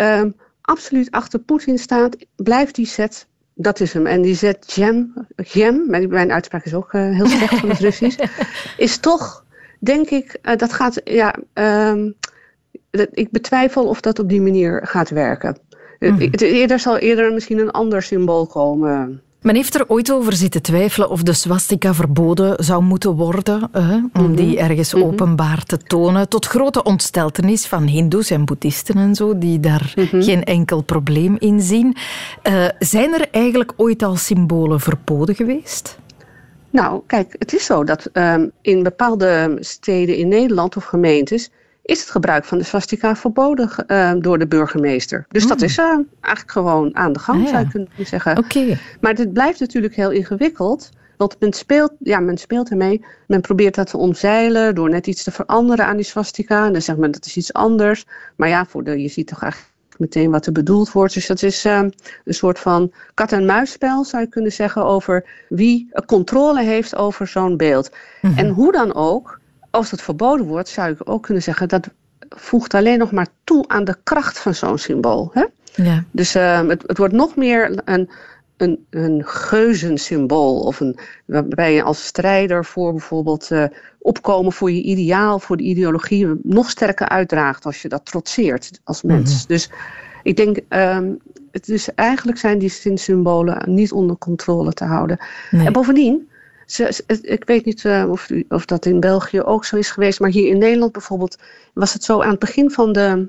[0.60, 3.26] absoluut achter Poetin staat, blijft die zet.
[3.54, 4.06] Dat is hem.
[4.06, 8.18] En die zet Gem, Gem mijn uitspraak is ook uh, heel slecht van het Russisch,
[8.76, 9.44] is toch,
[9.80, 11.34] denk ik, uh, dat gaat, ja,
[12.90, 15.58] dat, ik betwijfel of dat op die manier gaat werken.
[15.98, 16.30] Mm -hmm.
[16.30, 19.22] Eerder zal eerder misschien een ander symbool komen.
[19.46, 23.70] Men heeft er ooit over zitten twijfelen of de swastika verboden zou moeten worden,
[24.12, 24.70] om die mhm.
[24.70, 25.04] ergens mhm.
[25.04, 26.28] openbaar te tonen.
[26.28, 30.22] Tot grote ontsteltenis van hindoes en boeddhisten en zo, die daar mhm.
[30.22, 31.96] geen enkel probleem in zien.
[32.42, 35.98] Uh, zijn er eigenlijk ooit al symbolen verboden geweest?
[36.70, 41.50] Nou, kijk, het is zo dat um, in bepaalde steden in Nederland of gemeentes
[41.86, 45.26] is het gebruik van de swastika verboden uh, door de burgemeester.
[45.28, 45.68] Dus dat hmm.
[45.68, 45.84] is uh,
[46.20, 48.38] eigenlijk gewoon aan de gang, ah, zou je kunnen zeggen.
[48.38, 48.78] Okay.
[49.00, 50.90] Maar dit blijft natuurlijk heel ingewikkeld.
[51.16, 53.04] Want men speelt, ja, men speelt ermee.
[53.26, 56.66] Men probeert dat te omzeilen door net iets te veranderen aan die swastika.
[56.66, 58.04] En dan zegt men dat is iets anders.
[58.36, 61.14] Maar ja, voor de, je ziet toch eigenlijk meteen wat er bedoeld wordt.
[61.14, 61.80] Dus dat is uh,
[62.24, 67.90] een soort van kat-en-muisspel, zou je kunnen zeggen, over wie controle heeft over zo'n beeld.
[68.22, 68.38] Mhm.
[68.38, 69.35] En hoe dan ook,
[69.76, 71.88] als het verboden wordt, zou ik ook kunnen zeggen dat
[72.28, 75.30] voegt alleen nog maar toe aan de kracht van zo'n symbool.
[75.32, 75.44] Hè?
[75.74, 76.04] Ja.
[76.10, 78.08] Dus uh, het, het, wordt nog meer een,
[78.56, 80.60] een, een geuzensymbool.
[80.60, 83.64] Of een, waarbij je als strijder voor bijvoorbeeld uh,
[83.98, 89.02] opkomen voor je ideaal, voor de ideologie, nog sterker uitdraagt als je dat trotseert als
[89.02, 89.38] mens.
[89.38, 89.46] Mhm.
[89.46, 89.70] Dus
[90.22, 91.18] ik denk, um,
[91.50, 95.18] het is, eigenlijk zijn die symbolen niet onder controle te houden.
[95.50, 95.66] Nee.
[95.66, 96.28] En bovendien,
[96.66, 100.30] ze, ik weet niet uh, of, of, dat in België ook zo is geweest, maar
[100.30, 101.36] hier in Nederland bijvoorbeeld
[101.74, 103.28] was het zo aan het begin van de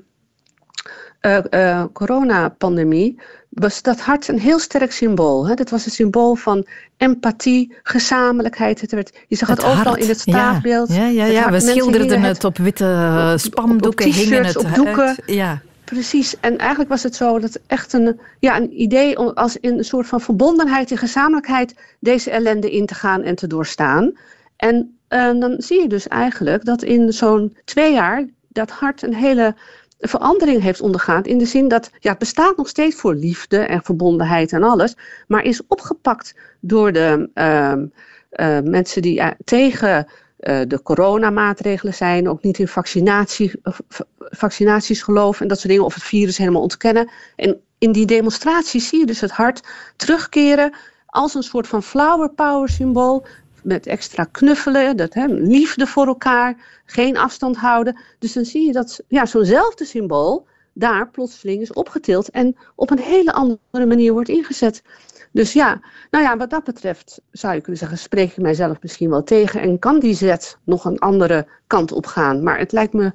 [1.20, 3.20] uh, uh, coronapandemie.
[3.48, 5.48] Was dat hart een heel sterk symbool.
[5.48, 5.54] Hè?
[5.54, 8.80] Dat was een symbool van empathie, gezamenlijkheid.
[8.80, 10.88] Het werd, je zag het, het overal in het straatbeeld.
[10.88, 11.50] Ja, ja, ja, ja.
[11.50, 15.16] we schilderden het, op witte spandoeken, op, hingen het op doeken.
[15.26, 15.62] Ja.
[15.88, 19.78] Precies, en eigenlijk was het zo dat echt een, ja, een idee om als in
[19.78, 24.12] een soort van verbondenheid en gezamenlijkheid deze ellende in te gaan en te doorstaan.
[24.56, 29.14] En uh, dan zie je dus eigenlijk dat in zo'n twee jaar dat hart een
[29.14, 29.54] hele
[29.98, 31.22] verandering heeft ondergaan.
[31.22, 34.96] In de zin dat ja, het bestaat nog steeds voor liefde en verbondenheid en alles,
[35.26, 37.72] maar is opgepakt door de uh,
[38.32, 40.06] uh, mensen die uh, tegen
[40.40, 43.52] uh, de coronamaatregelen zijn, ook niet in vaccinatie,
[44.18, 47.10] vaccinaties geloven en dat soort dingen, of het virus helemaal ontkennen.
[47.36, 49.62] En in die demonstraties zie je dus het hart
[49.96, 50.74] terugkeren
[51.06, 53.26] als een soort van flower power symbool.
[53.62, 57.98] Met extra knuffelen, dat, hè, liefde voor elkaar, geen afstand houden.
[58.18, 62.98] Dus dan zie je dat ja, zo'nzelfde symbool daar plotseling is opgetild en op een
[62.98, 64.82] hele andere manier wordt ingezet.
[65.32, 69.10] Dus ja, nou ja, wat dat betreft zou je kunnen zeggen, spreek ik mijzelf misschien
[69.10, 72.42] wel tegen en kan die zet nog een andere kant op gaan.
[72.42, 73.12] Maar het lijkt me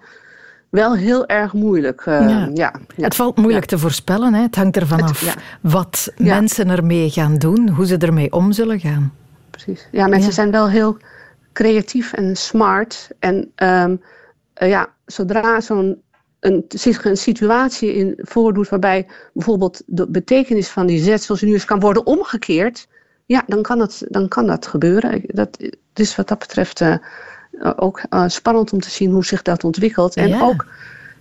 [0.69, 2.05] wel heel erg moeilijk.
[2.05, 2.71] Uh, ja.
[2.95, 4.33] Ja, Het valt moeilijk te voorspellen.
[4.33, 4.41] Hè?
[4.41, 9.13] Het hangt ervan af wat mensen ermee gaan doen, hoe ze ermee om zullen gaan.
[9.49, 9.87] Precies.
[9.91, 10.97] Ja, mensen zijn wel heel
[11.53, 13.09] creatief en smart.
[13.19, 14.01] En um,
[14.61, 16.01] uh, ja, zodra zo'n
[16.43, 21.53] een, zich een situatie in voordoet waarbij bijvoorbeeld de betekenis van die zet, zoals nu
[21.53, 22.87] eens kan worden omgekeerd,
[23.25, 25.21] ja, dan kan, het, dan kan dat gebeuren.
[25.25, 25.57] Dat,
[25.93, 26.97] dus wat dat betreft uh,
[27.75, 30.15] ook uh, spannend om te zien hoe zich dat ontwikkelt.
[30.15, 30.65] En ook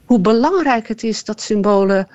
[0.04, 2.08] hoe belangrijk het is dat symbolen,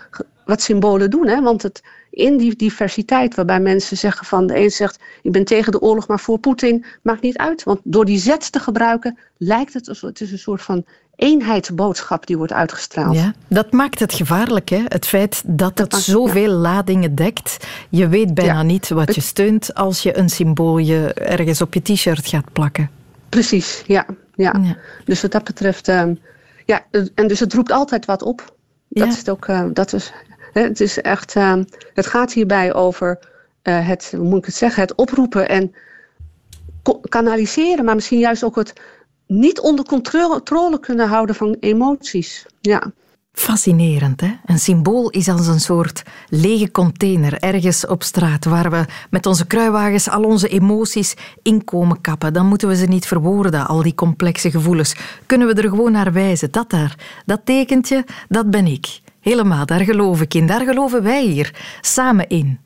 [0.45, 1.27] wat symbolen doen.
[1.27, 1.41] Hè?
[1.41, 5.71] Want het, in die diversiteit, waarbij mensen zeggen van de een zegt ik ben tegen
[5.71, 7.63] de oorlog, maar voor Poetin, maakt niet uit.
[7.63, 10.85] Want door die zet te gebruiken lijkt het, het is een soort van
[11.17, 13.15] eenheidsboodschap die wordt uitgestraald.
[13.15, 14.83] Ja, dat maakt het gevaarlijk, hè?
[14.87, 17.67] het feit dat, het zoveel ladingen dekt.
[17.89, 22.27] Je weet bijna niet wat je steunt als je een symboolje ergens op je t-shirt
[22.27, 22.89] gaat plakken.
[23.29, 24.05] Precies, ja.
[24.35, 24.75] ja.
[25.05, 26.03] Dus wat dat betreft, uh,
[26.65, 28.55] ja, en dus het roept altijd wat op.
[28.89, 30.13] Dat is het ook, uh, dat is,
[30.53, 31.53] hè, het is echt, uh,
[31.93, 33.19] het gaat hierbij over
[33.67, 35.73] eh, het, hoe moet ik het zeggen, het oproepen en
[37.09, 38.73] kanaliseren, maar misschien juist ook het
[39.27, 42.45] niet onder controle kunnen houden van emoties.
[42.61, 42.91] Ja.
[43.31, 44.31] Fascinerend, hè?
[44.45, 49.47] Een symbool is als een soort lege container ergens op straat waar we met onze
[49.47, 52.33] kruiwagens al onze emoties in komen kappen.
[52.33, 54.95] Dan moeten we ze niet verwoorden, al die complexe gevoelens.
[55.25, 56.51] Kunnen we er gewoon naar wijzen.
[56.51, 58.99] Dat daar, dat tekentje, dat ben ik.
[59.19, 60.47] Helemaal, daar geloof ik in.
[60.47, 62.59] Daar geloven wij hier, samen in.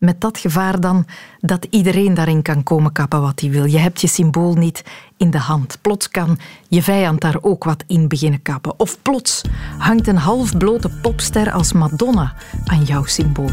[0.00, 1.06] Met dat gevaar dan
[1.40, 3.64] dat iedereen daarin kan komen kappen wat hij wil.
[3.64, 4.84] Je hebt je symbool niet
[5.16, 5.78] in de hand.
[5.80, 8.78] Plots kan je vijand daar ook wat in beginnen kappen.
[8.78, 9.42] Of plots
[9.78, 12.34] hangt een halfblote popster als Madonna
[12.64, 13.50] aan jouw symbool.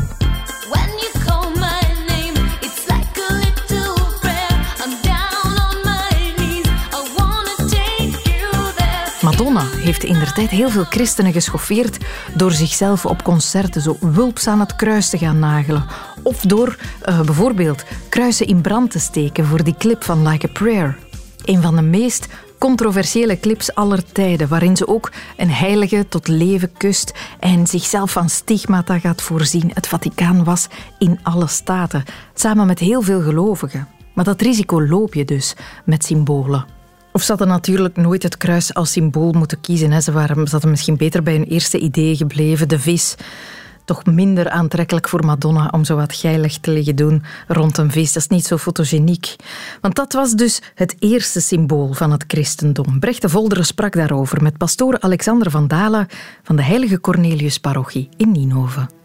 [9.38, 11.98] Madonna heeft in heel veel christenen geschoffeerd
[12.36, 15.86] door zichzelf op concerten zo wulps aan het kruis te gaan nagelen.
[16.24, 20.52] Of door uh, bijvoorbeeld kruisen in brand te steken voor die clip van Like a
[20.52, 20.98] Prayer.
[21.46, 22.28] Een van de meest
[22.60, 28.30] controversiële clips aller tijden, waarin ze ook een heilige tot leven kust en zichzelf van
[28.30, 29.72] stigmata gaat voorzien.
[29.74, 33.88] Het Vaticaan was in alle staten, samen met heel veel gelovigen.
[34.14, 36.77] Maar dat risico loop je dus met symbolen.
[37.18, 39.92] Of ze hadden natuurlijk nooit het kruis als symbool moeten kiezen.
[39.92, 40.02] Hè.
[40.02, 43.16] Ze, waren, hadden misschien beter bij hun eerste idee gebleven, de vis.
[43.86, 48.14] Toch minder aantrekkelijk voor Madonna om zo wat geilig te liggen doen rond een vis.
[48.14, 49.36] Dat is niet zo fotogeniek.
[49.82, 53.00] Want dat was dus het eerste symbool van het christendom.
[53.00, 56.08] Brecht de Volderen sprak daarover met pastoor Alexander van Dalen
[56.44, 58.97] van de Heilige Cornelius Parochie in Ninove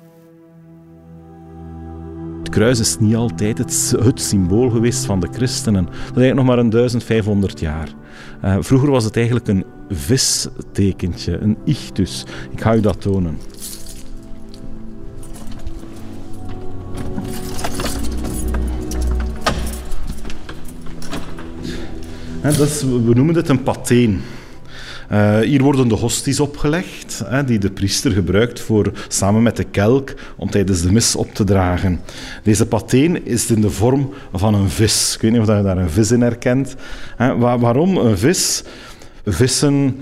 [2.52, 5.84] kruis is niet altijd het, het, symbool geweest van de christenen.
[5.84, 7.88] Dat is eigenlijk nog maar een 1500 jaar.
[8.44, 12.24] Uh, vroeger was het eigenlijk een vistekentje, een ichtus.
[12.50, 13.38] Ik ga u dat tonen.
[22.42, 24.20] dat is, we noemen het een pateen.
[25.12, 29.64] Uh, hier worden de hosties opgelegd, hè, die de priester gebruikt voor, samen met de
[29.64, 32.00] kelk om tijdens de mis op te dragen.
[32.42, 35.14] Deze pateen is in de vorm van een vis.
[35.14, 36.74] Ik weet niet of je daar een vis in herkent.
[37.16, 38.62] Hè, waar, waarom een vis?
[39.24, 39.96] Vissen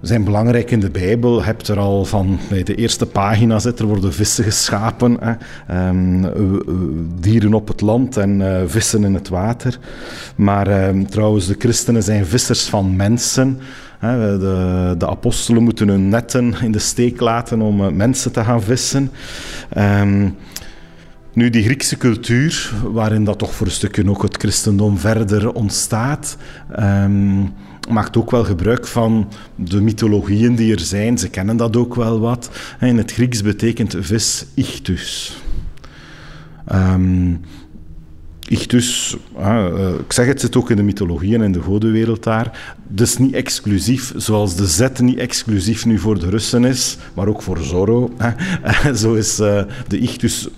[0.00, 1.38] zijn belangrijk in de Bijbel.
[1.38, 5.16] Je hebt er al van bij de eerste pagina zit, er worden vissen geschapen.
[5.20, 5.88] Hè.
[5.88, 6.26] Um,
[7.20, 9.78] dieren op het land en uh, vissen in het water.
[10.36, 13.58] Maar um, trouwens, de christenen zijn vissers van mensen.
[14.12, 18.62] De, de, apostelen moeten hun netten in de steek laten om eh, mensen te gaan
[18.62, 19.10] vissen.
[19.78, 20.36] Um,
[21.32, 26.36] nu, die Griekse cultuur, waarin dat toch voor een stukje ook het christendom verder ontstaat,
[26.80, 27.52] um,
[27.88, 31.18] maakt ook wel gebruik van de mythologieën die er zijn.
[31.18, 32.50] Ze kennen dat ook wel wat.
[32.80, 35.36] In het Grieks betekent vis ichthus.
[36.72, 37.40] Um,
[38.48, 42.76] Ichthus, uh, ik zeg het, zit ook in de mythologie en in de godenwereld daar.
[42.88, 47.42] Dus niet exclusief, zoals de Z niet exclusief nu voor de Russen is, maar ook
[47.42, 48.12] voor Zorro.
[48.94, 50.48] Zo is uh, de Ichthus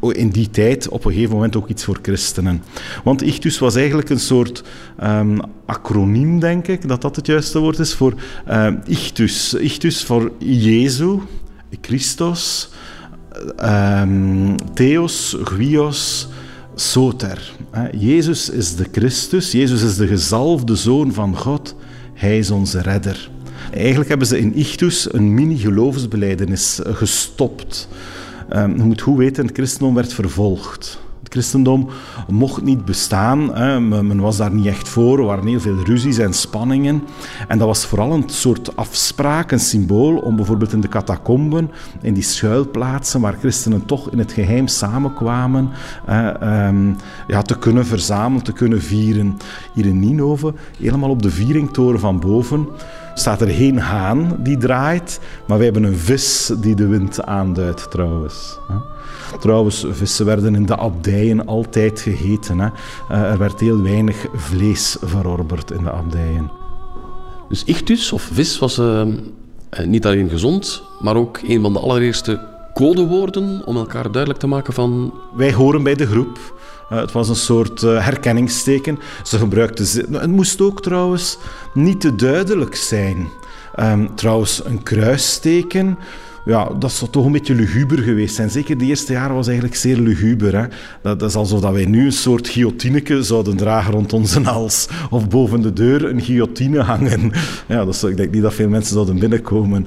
[0.00, 2.62] in die tijd op een gegeven moment ook iets voor christenen.
[3.04, 4.62] Want Ichthus was eigenlijk een soort
[5.02, 8.14] um, acroniem, denk ik, dat dat het juiste woord is, voor
[8.48, 9.54] uh, Ichthus.
[9.54, 11.18] Ichthus voor Jezu,
[11.80, 12.70] Christos,
[13.64, 16.28] um, Theos, Guios,
[16.78, 17.52] Soter.
[17.98, 21.74] Jezus is de Christus, Jezus is de gezalfde Zoon van God,
[22.14, 23.30] Hij is onze redder.
[23.72, 27.88] Eigenlijk hebben ze in Ichtus een mini-geloofsbeleidenis gestopt.
[28.52, 30.98] Um, je moet goed weten, het christendom werd vervolgd.
[31.26, 31.88] Het christendom
[32.28, 33.54] mocht niet bestaan.
[33.54, 33.80] Hè.
[33.80, 35.18] Men was daar niet echt voor.
[35.18, 37.02] Er waren heel veel ruzies en spanningen.
[37.48, 42.14] En dat was vooral een soort afspraak, een symbool om bijvoorbeeld in de catacomben, in
[42.14, 45.70] die schuilplaatsen waar christenen toch in het geheim samenkwamen,
[46.06, 46.68] eh,
[47.26, 49.36] ja, te kunnen verzamelen, te kunnen vieren.
[49.74, 52.68] Hier in Ninove, helemaal op de vieringtoren van boven,
[53.14, 57.90] staat er geen haan die draait, maar wij hebben een vis die de wind aanduidt
[57.90, 58.58] trouwens.
[59.40, 62.58] Trouwens, vissen werden in de abdijen altijd gegeten.
[62.58, 62.68] Hè.
[63.08, 66.50] Eh, er werd heel weinig vlees verorberd in de abdijen.
[67.48, 69.02] Dus ichtus, of vis, was uh,
[69.84, 72.40] niet alleen gezond, maar ook een van de allereerste
[72.74, 75.14] codewoorden om elkaar duidelijk te maken van...
[75.36, 76.54] Wij horen bij de groep.
[76.92, 78.98] Uh, het was een soort uh, herkenningsteken.
[79.24, 80.12] Ze gebruikten...
[80.12, 81.38] Het moest ook trouwens
[81.74, 83.28] niet te duidelijk zijn.
[83.80, 85.98] Um, trouwens, een kruisteken
[86.46, 88.50] ja, dat zou toch een beetje luguber geweest zijn.
[88.50, 90.56] Zeker de eerste jaren was eigenlijk zeer luguber.
[90.56, 90.66] Hè?
[91.02, 94.88] Dat, dat, is alsof dat wij nu een soort guillotineke zouden dragen rond onze hals.
[95.10, 97.32] Of boven de deur een guillotine hangen.
[97.68, 99.86] Ja, dat ik denk niet dat veel mensen zouden binnenkomen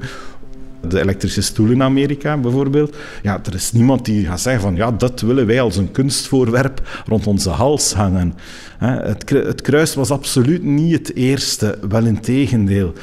[0.89, 2.95] de elektrische stoel in Amerika bijvoorbeeld.
[3.21, 7.03] Ja, er is niemand die gaat zeggen van ja, dat willen wij als een kunstvoorwerp
[7.05, 8.33] rond onze hals hangen.
[8.79, 12.93] Het kruis was absoluut niet het eerste, wel in tegendeel.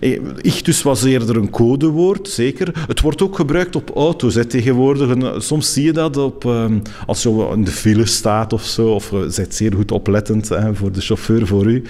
[0.00, 2.84] Eh, Ichtus was eerder een codewoord, zeker.
[2.86, 5.42] Het wordt ook gebruikt op auto's tegenwoordig.
[5.42, 9.10] Soms zie je dat op, ehm, als je in de file staat of zo, of
[9.10, 11.82] je bent zeer goed oplettend voor de chauffeur voor u.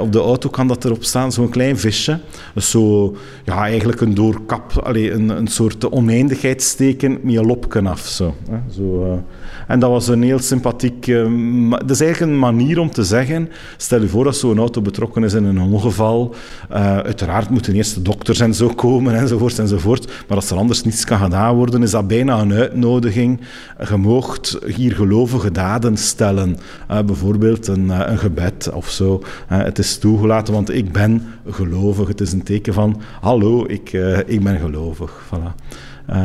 [0.00, 2.18] Op de auto kan dat erop staan, zo'n klein visje.
[2.56, 8.00] Zo, ja, eigenlijk een doorkap, allez, een, een soort oneindigheidsteken met je lopken af.
[8.00, 8.34] Zo,
[8.70, 9.18] zo, uh,
[9.66, 11.06] en dat was een heel sympathiek...
[11.06, 13.48] Uh, dat is eigenlijk een manier om te zeggen...
[13.76, 16.34] Stel je voor dat zo'n auto betrokken is in een ongeval.
[16.72, 20.06] Uh, uiteraard moeten eerst de dokters en zo komen, enzovoort, enzovoort.
[20.28, 23.40] Maar als er anders niets kan gedaan worden, is dat bijna een uitnodiging.
[23.88, 26.58] Je moogt hier gelovige daden stellen.
[26.90, 29.22] Uh, bijvoorbeeld een, uh, een, gebed of zo.
[29.46, 32.08] het is toegelaten, want ik ben gelovig.
[32.08, 33.00] Het is een teken van...
[33.20, 33.92] Hallo, ik,
[34.26, 35.12] ik ben gelovig.
[35.24, 35.54] Voilà.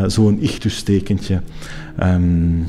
[0.08, 1.42] Zo'n ichtus-tekentje.
[2.04, 2.68] Um,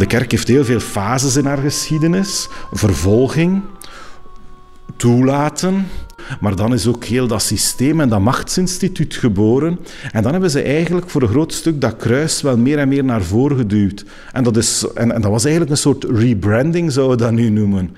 [0.00, 2.48] De kerk heeft heel veel fases in haar geschiedenis.
[2.72, 3.62] Vervolging,
[4.96, 5.86] toelaten,
[6.40, 9.78] maar dan is ook heel dat systeem en dat machtsinstituut geboren.
[10.12, 13.04] En dan hebben ze eigenlijk voor een groot stuk dat kruis wel meer en meer
[13.04, 14.04] naar voren geduwd.
[14.32, 17.96] En dat, is, en, dat was eigenlijk een soort rebranding, zouden we dat nu noemen.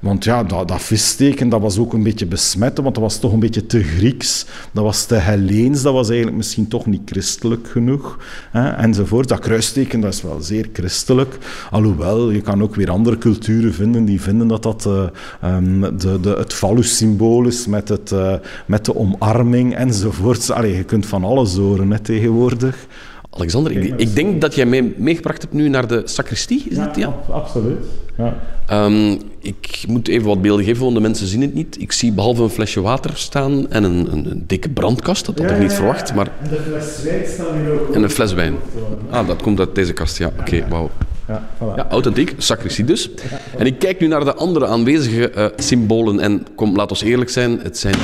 [0.00, 3.32] Want ja, dat, dat vissteken dat was ook een beetje besmet, want dat was toch
[3.32, 4.46] een beetje te Grieks.
[4.72, 8.18] Dat was te Helleens, dat was eigenlijk misschien toch niet christelijk genoeg.
[8.52, 9.28] Enzovoort.
[9.28, 11.38] Dat kruisteken dat is wel zeer christelijk.
[11.70, 15.02] Alhoewel, je kan ook weer andere culturen vinden die vinden dat dat uh,
[15.44, 18.34] um, de, de, het phallus-symbool is met, het, uh,
[18.66, 20.50] met de omarming enzovoort.
[20.50, 22.86] Allee, je kunt van alles horen hè, tegenwoordig.
[23.30, 26.66] Alexander, ik, ik, denk dat jij mij meegebracht hebt nu naar de sacristie.
[26.68, 27.14] Is ja, dat, ja?
[27.30, 27.84] absoluut.
[28.18, 28.36] Ja.
[28.84, 31.80] Um, ik moet even wat beelden geven, want de mensen zien het niet.
[31.80, 35.26] Ik zie behalve een flesje water staan en een, een, een dikke brandkast.
[35.26, 36.14] Dat had ik niet verwacht.
[36.14, 36.30] Maar...
[36.42, 37.94] En de fles wijn staat hier ook.
[37.94, 38.54] En een fles wijn.
[39.10, 40.26] Ah, dat komt uit deze kast, ja.
[40.26, 40.90] Oké, okay, wauw.
[41.28, 41.74] Ja, voilà.
[41.76, 43.10] ja, authentiek, sacristie dus.
[43.58, 46.20] En ik kijk nu naar de andere aanwezige uh, symbolen.
[46.20, 47.96] En kom, laat ons eerlijk zijn, het zijn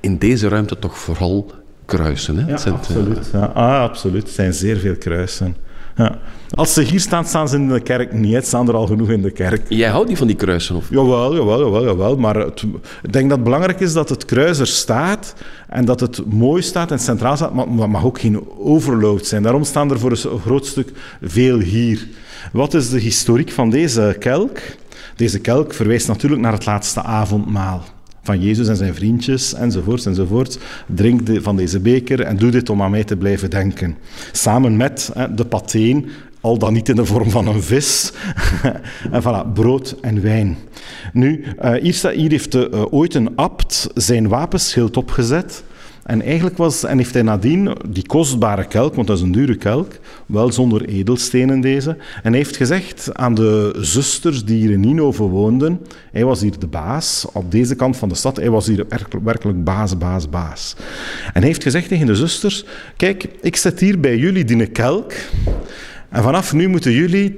[0.00, 1.50] in deze ruimte toch vooral
[1.84, 2.36] kruisen.
[2.38, 2.46] Hè?
[2.46, 3.30] Ja, absoluut.
[3.32, 3.44] Ja.
[3.44, 4.22] Ah, absoluut.
[4.22, 5.56] Het zijn zeer veel kruisen.
[5.98, 6.18] Ja.
[6.54, 8.34] Als ze hier staan, staan ze in de kerk niet.
[8.34, 9.66] Het staan er al genoeg in de kerk.
[9.68, 10.76] Jij houdt niet van die kruisen?
[10.76, 10.90] Of?
[10.90, 11.84] Jawel, jawel, jawel.
[11.84, 12.16] jawel.
[12.16, 12.62] Maar het,
[13.02, 15.34] ik denk dat het belangrijk is dat het kruis er staat
[15.68, 19.42] en dat het mooi staat en centraal staat, maar het mag ook geen overload zijn.
[19.42, 22.06] Daarom staan er voor een groot stuk veel hier.
[22.52, 24.58] Wat is de historiek van deze kelk?
[25.16, 27.84] Deze kelk verwijst natuurlijk naar het laatste avondmaal
[28.28, 30.58] van Jezus en zijn vriendjes, enzovoort, enzovoort.
[30.86, 33.96] Drink de, van deze beker en doe dit om aan mij te blijven denken.
[34.32, 36.08] Samen met hè, de pateen,
[36.40, 38.12] al dan niet in de vorm van een vis.
[39.12, 40.56] en voilà, brood en wijn.
[41.12, 45.64] Nu, uh, hier, hier heeft de, uh, ooit een abt zijn wapenschild opgezet
[46.08, 49.56] en eigenlijk was, en heeft hij nadien die kostbare kelk, want dat is een dure
[49.56, 49.92] kelk,
[50.26, 55.80] wel zonder edelstenen deze, en heeft gezegd aan de zusters die hier in Ninove woonden,
[56.12, 58.86] hij was hier de baas, op deze kant van de stad, hij was hier
[59.24, 60.76] werkelijk baas, baas, baas.
[61.32, 62.64] En heeft gezegd tegen de zusters,
[62.96, 65.12] kijk, ik zet hier bij jullie die kelk,
[66.08, 67.36] en vanaf nu moeten jullie 10%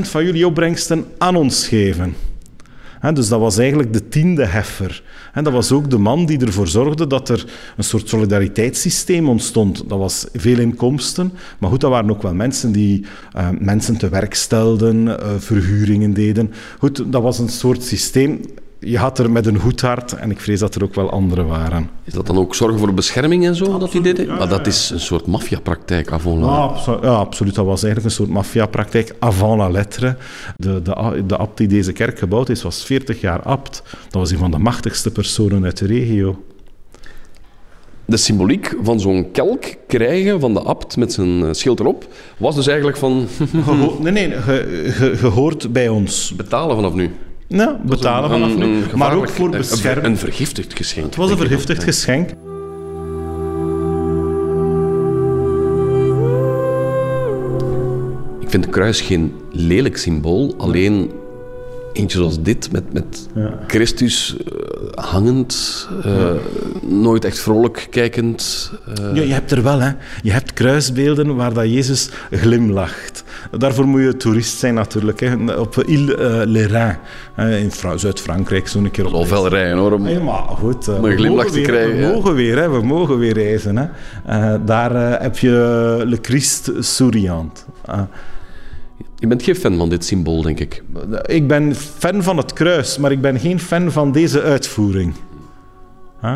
[0.00, 2.14] van jullie opbrengsten aan ons geven.
[3.14, 5.02] dus dat was eigenlijk de tiende heffer.
[5.32, 9.88] En dat was ook de man die ervoor zorgde dat er een soort solidariteitssysteem ontstond.
[9.88, 13.04] Dat was veel inkomsten, maar goed, dat waren ook wel mensen die
[13.36, 16.52] uh, mensen te werk stelden, uh, verhuringen deden.
[16.78, 18.40] Goed, dat was een soort systeem
[18.84, 21.44] je had er met een goed hart en ik vrees dat er ook wel andere
[21.44, 21.90] waren.
[22.04, 23.64] Is dat dan ook zorgen voor bescherming en zo?
[23.64, 24.26] Absoluut, dat die deden?
[24.26, 26.74] Ja, maar dat is een soort maffiapraktijk avant la...
[26.86, 27.54] Ja, ja, absoluut.
[27.54, 30.16] Dat was eigenlijk een soort maffiapraktijk avant la lettre.
[30.56, 33.82] De, de, de abt die deze kerk gebouwd is, was 40 jaar abt.
[34.02, 36.42] Dat was een van de machtigste personen uit de regio.
[38.04, 42.06] De symboliek van zo'n kelk krijgen van de abt met zijn eh, schild erop,
[42.36, 43.26] was dus eigenlijk van...
[44.00, 44.30] nee, nee,
[45.16, 46.32] gehoord bij ons.
[46.36, 47.10] Betalen vanaf nu.
[47.52, 48.82] Ja, betalen vanaf nu.
[48.94, 50.06] Maar ook voor bescherming.
[50.06, 51.06] Een vergiftigd geschenk.
[51.06, 52.30] Het was een vergiftigd geschenk.
[58.40, 61.10] Ik vind het kruis geen lelijk symbool, alleen
[61.92, 63.58] eentje zoals dit, met, met ja.
[63.66, 66.30] Christus uh, hangend, uh,
[66.86, 68.72] nooit echt vrolijk kijkend.
[68.88, 69.14] Uh.
[69.14, 69.90] Ja, je hebt er wel, hè.
[70.22, 73.11] Je hebt kruisbeelden waar dat Jezus glimlacht.
[73.50, 75.20] Daarvoor moet je toerist zijn natuurlijk.
[75.20, 75.54] Hè.
[75.54, 76.96] Op Ile uh, les
[77.60, 79.12] in Zuid-Frankrijk, zo'n keer op.
[79.12, 79.92] Al veel rijden hoor.
[79.92, 81.96] Om, hey, maar goed, om een glimlach te krijgen.
[81.96, 82.70] We mogen weer, hè.
[82.70, 83.76] we mogen weer reizen.
[83.76, 84.64] Hè.
[84.64, 85.50] daar heb je
[86.06, 87.66] Le Christ souriant.
[89.16, 90.82] Je bent geen fan van dit symbool, denk ik.
[91.22, 95.14] Ik ben fan van het kruis, maar ik ben geen fan van deze uitvoering.
[96.20, 96.34] Huh?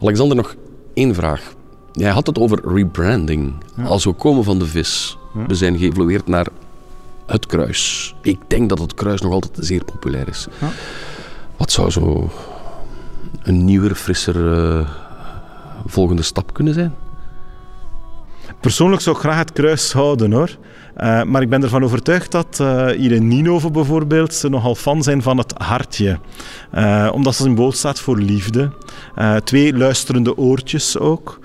[0.00, 0.56] Alexander, nog
[0.94, 1.54] één vraag.
[1.92, 3.54] Jij had het over rebranding.
[3.84, 6.46] Als we komen van de vis, we zijn geëvolueerd naar
[7.26, 8.14] het kruis.
[8.22, 10.46] Ik denk dat het kruis nog altijd zeer populair is.
[11.56, 12.30] Wat zou zo
[13.42, 14.88] een nieuwer, frisser uh,
[15.86, 16.94] volgende stap kunnen zijn?
[18.60, 20.56] Persoonlijk zou ik graag het kruis houden hoor.
[20.96, 25.02] Uh, maar ik ben ervan overtuigd dat uh, hier in Ninove bijvoorbeeld ze nogal fan
[25.02, 26.18] zijn van het hartje.
[26.74, 28.70] Uh, omdat het symbool staat voor liefde.
[29.44, 31.38] twee luisterende oortjes ook.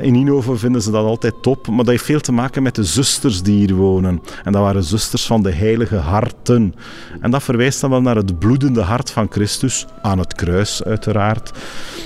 [0.00, 1.66] in Ninove vinden ze dat altijd top.
[1.66, 4.22] Maar dat heeft veel te maken met de zusters die hier wonen.
[4.44, 6.74] En dat waren zusters van de heilige harten.
[7.20, 9.86] En dat verwijst dan wel naar het bloedende hart van Christus.
[10.02, 11.50] Aan het kruis uiteraard.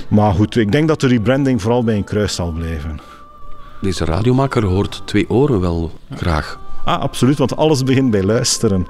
[0.08, 3.00] Maar goed, ik denk dat de rebranding vooral bij een kruis zal blijven.
[3.80, 6.62] Deze radiomaker hoort twee oren wel graag.
[6.84, 8.86] Ah, absoluut, want alles begint bij luisteren.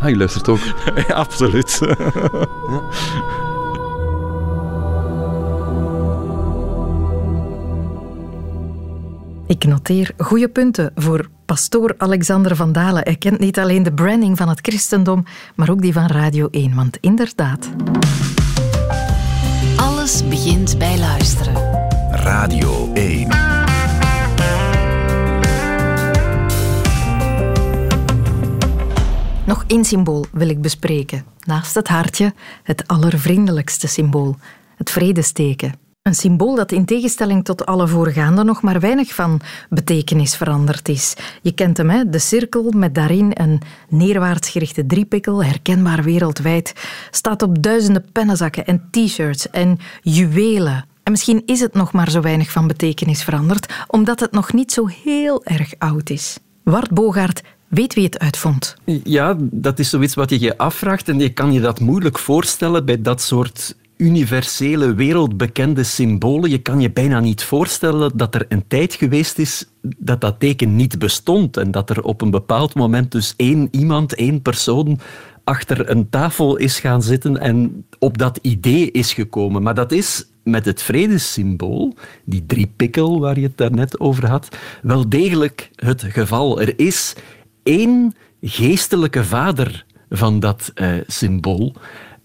[0.00, 0.60] Ah, je luistert ook?
[1.08, 1.78] ja, absoluut.
[1.80, 2.82] ja.
[9.52, 13.02] Ik noteer goede punten voor pastoor Alexander van Dalen.
[13.02, 15.24] Hij kent niet alleen de branding van het christendom,
[15.54, 16.74] maar ook die van Radio 1.
[16.74, 17.68] Want inderdaad...
[19.76, 21.54] Alles begint bij luisteren.
[22.10, 23.61] Radio 1.
[29.46, 31.24] Nog één symbool wil ik bespreken.
[31.40, 32.32] Naast het hartje
[32.62, 34.36] het allervriendelijkste symbool,
[34.76, 35.72] het vredesteken.
[36.02, 39.40] Een symbool dat in tegenstelling tot alle voorgaande nog maar weinig van
[39.70, 41.14] betekenis veranderd is.
[41.42, 42.08] Je kent hem, hè?
[42.08, 46.72] de cirkel met daarin een neerwaarts gerichte driepikkel, herkenbaar wereldwijd,
[47.10, 50.84] staat op duizenden pennenzakken en t-shirts en juwelen.
[51.02, 54.72] En misschien is het nog maar zo weinig van betekenis veranderd, omdat het nog niet
[54.72, 56.38] zo heel erg oud is.
[56.62, 58.76] Wart Bogaert Weet wie het uitvond?
[59.04, 62.84] Ja, dat is zoiets wat je je afvraagt en je kan je dat moeilijk voorstellen
[62.84, 66.50] bij dat soort universele, wereldbekende symbolen.
[66.50, 70.76] Je kan je bijna niet voorstellen dat er een tijd geweest is dat dat teken
[70.76, 74.98] niet bestond en dat er op een bepaald moment dus één iemand, één persoon
[75.44, 79.62] achter een tafel is gaan zitten en op dat idee is gekomen.
[79.62, 81.94] Maar dat is met het vredessymbool,
[82.24, 86.60] die driepikkel waar je het daarnet over had, wel degelijk het geval.
[86.60, 87.14] Er is
[87.62, 91.74] één geestelijke vader van dat uh, symbool.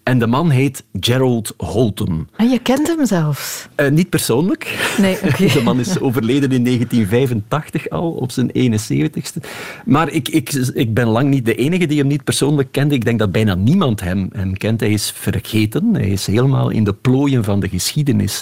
[0.07, 2.27] En de man heet Gerald Holton.
[2.35, 3.67] En je kent hem zelfs?
[3.75, 4.93] Uh, niet persoonlijk.
[4.97, 5.47] Nee, okay.
[5.47, 9.47] De man is overleden in 1985 al, op zijn 71ste.
[9.85, 12.95] Maar ik, ik, ik ben lang niet de enige die hem niet persoonlijk kende.
[12.95, 14.79] Ik denk dat bijna niemand hem, hem kent.
[14.79, 15.93] Hij is vergeten.
[15.93, 18.41] Hij is helemaal in de plooien van de geschiedenis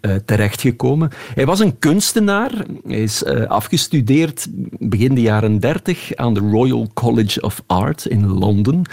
[0.00, 1.10] uh, terechtgekomen.
[1.34, 2.52] Hij was een kunstenaar.
[2.86, 4.46] Hij is uh, afgestudeerd
[4.78, 8.84] begin de jaren 30 aan de Royal College of Art in Londen.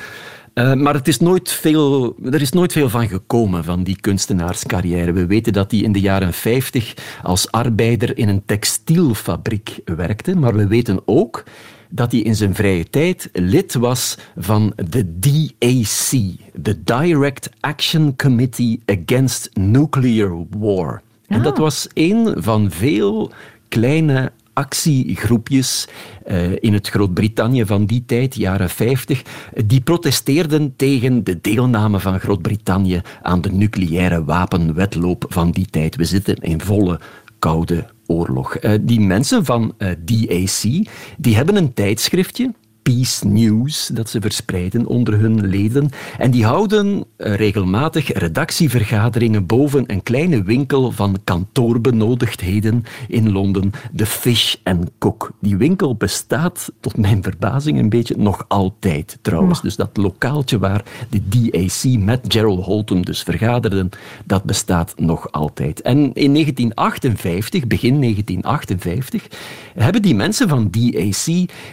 [0.53, 5.11] Uh, maar het is nooit veel, er is nooit veel van gekomen, van die kunstenaarscarrière.
[5.11, 6.93] We weten dat hij in de jaren 50
[7.23, 11.43] als arbeider in een textielfabriek werkte, maar we weten ook
[11.89, 16.11] dat hij in zijn vrije tijd lid was van de DAC,
[16.53, 21.01] de Direct Action Committee Against Nuclear War.
[21.27, 23.31] En dat was een van veel
[23.67, 25.87] kleine actiegroepjes
[26.27, 29.21] uh, in het Groot-Brittannië van die tijd, jaren 50,
[29.65, 35.95] die protesteerden tegen de deelname van Groot-Brittannië aan de nucleaire wapenwetloop van die tijd.
[35.95, 36.99] We zitten in volle
[37.39, 38.57] koude oorlog.
[38.61, 40.87] Uh, die mensen van uh, DAC
[41.17, 42.53] die hebben een tijdschriftje
[42.83, 45.89] Peace News dat ze verspreiden onder hun leden.
[46.17, 54.05] En die houden eh, regelmatig redactievergaderingen boven een kleine winkel van kantoorbenodigdheden in Londen, de
[54.05, 55.31] Fish and Cook.
[55.39, 59.61] Die winkel bestaat, tot mijn verbazing een beetje, nog altijd trouwens.
[59.61, 63.89] Dus dat lokaaltje waar de DAC met Gerald Holton dus vergaderden,
[64.25, 65.81] dat bestaat nog altijd.
[65.81, 69.27] En in 1958, begin 1958,
[69.75, 71.25] hebben die mensen van DAC,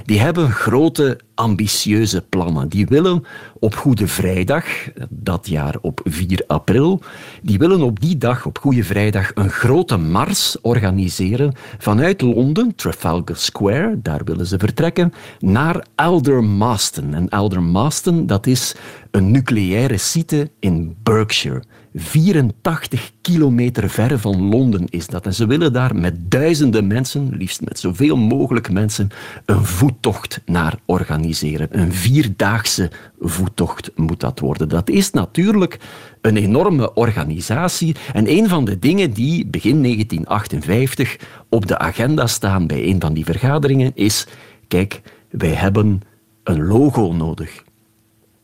[0.04, 0.99] die hebben grote
[1.34, 2.68] ambitieuze plannen.
[2.68, 3.24] Die willen
[3.58, 4.64] op Goede Vrijdag,
[5.08, 7.00] dat jaar op 4 april,
[7.42, 13.36] die willen op die dag, op Goede Vrijdag, een grote mars organiseren vanuit Londen, Trafalgar
[13.36, 17.14] Square, daar willen ze vertrekken, naar Aldermaston.
[17.14, 18.74] En Aldermaston, dat is
[19.10, 21.62] een nucleaire site in Berkshire.
[21.94, 25.26] 84 kilometer ver van Londen is dat.
[25.26, 29.08] En ze willen daar met duizenden mensen, liefst met zoveel mogelijk mensen,
[29.44, 31.68] een voettocht naar organiseren.
[31.70, 34.68] Een vierdaagse voettocht moet dat worden.
[34.68, 35.78] Dat is natuurlijk
[36.20, 37.96] een enorme organisatie.
[38.12, 41.16] En een van de dingen die begin 1958
[41.48, 44.26] op de agenda staan bij een van die vergaderingen is:
[44.68, 46.00] kijk, wij hebben
[46.44, 47.64] een logo nodig.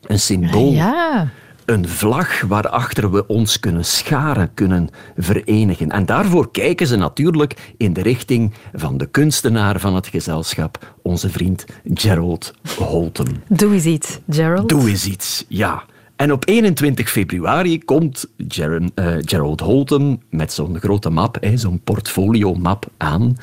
[0.02, 0.72] Een symbool.
[0.72, 1.30] Ja
[1.66, 5.90] een vlag waarachter we ons kunnen scharen, kunnen verenigen.
[5.90, 11.30] En daarvoor kijken ze natuurlijk in de richting van de kunstenaar van het gezelschap, onze
[11.30, 11.64] vriend
[11.94, 13.42] Gerald Holton.
[13.48, 14.68] Doe eens iets, Gerald.
[14.68, 15.84] Doe eens iets, ja.
[16.16, 22.86] En op 21 februari komt Gerard, uh, Gerald Holton met zo'n grote map, zo'n portfolio-map
[22.96, 23.36] aan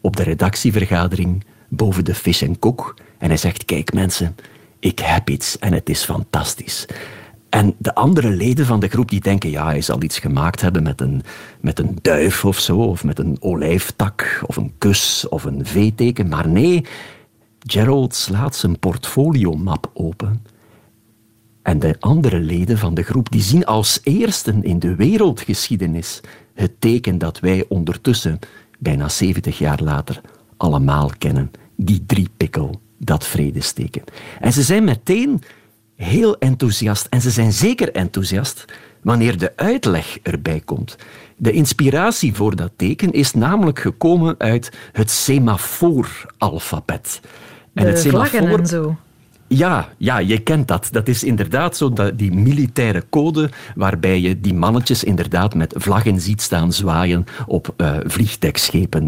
[0.00, 2.94] op de redactievergadering boven de Fish Cook.
[3.18, 4.36] En hij zegt, kijk mensen,
[4.78, 6.86] ik heb iets en het is fantastisch.
[7.48, 10.82] En de andere leden van de groep die denken, ja, hij zal iets gemaakt hebben
[10.82, 11.22] met een,
[11.60, 16.28] met een duif of zo, of met een olijftak, of een kus, of een V-teken.
[16.28, 16.84] Maar nee,
[17.58, 20.42] Gerald slaat zijn portfoliomap open.
[21.62, 26.20] En de andere leden van de groep die zien als eersten in de wereldgeschiedenis
[26.54, 28.38] het teken dat wij ondertussen,
[28.78, 30.20] bijna 70 jaar later,
[30.56, 31.50] allemaal kennen.
[31.76, 34.02] Die driepikkel, dat vredesteken.
[34.40, 35.42] En ze zijn meteen
[35.98, 37.06] heel enthousiast.
[37.06, 38.64] En ze zijn zeker enthousiast
[39.02, 40.96] wanneer de uitleg erbij komt.
[41.36, 47.20] De inspiratie voor dat teken is namelijk gekomen uit het semafooralfabet.
[47.74, 48.96] En de het semafoor, en zo.
[49.48, 50.88] Ja, ja, je kent dat.
[50.92, 56.42] Dat is inderdaad zo, die militaire code waarbij je die mannetjes inderdaad met vlaggen ziet
[56.42, 57.96] staan zwaaien op uh.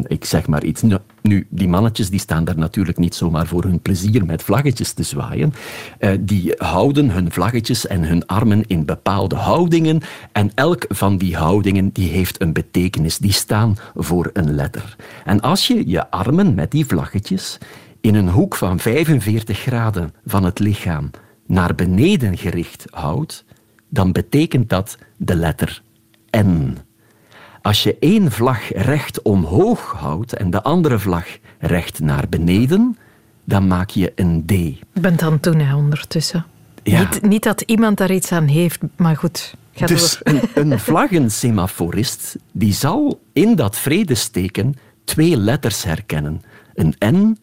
[0.07, 0.83] Ik zeg maar iets.
[1.23, 5.03] Nu, die mannetjes die staan daar natuurlijk niet zomaar voor hun plezier met vlaggetjes te
[5.03, 5.53] zwaaien.
[5.99, 10.01] Uh, die houden hun vlaggetjes en hun armen in bepaalde houdingen
[10.33, 13.19] en elk van die houdingen die heeft een betekenis.
[13.19, 14.97] Die staan voor een letter.
[15.25, 17.59] En als je je armen met die vlaggetjes
[18.01, 21.11] in een hoek van 45 graden van het lichaam
[21.47, 23.45] naar beneden gericht houdt,
[23.89, 25.83] dan betekent dat de letter
[26.37, 26.77] N.
[27.63, 31.27] Als je één vlag recht omhoog houdt en de andere vlag
[31.59, 32.97] recht naar beneden,
[33.45, 34.51] dan maak je een D.
[34.51, 36.47] Ik ben dan toen hè, ondertussen.
[36.83, 39.55] Niet, niet, dat iemand daar iets aan heeft, maar goed.
[39.73, 44.75] Ga dus een, een vlaggensemaforist die zal in dat vredesteken
[45.05, 46.43] twee letters herkennen.
[46.75, 47.39] Een N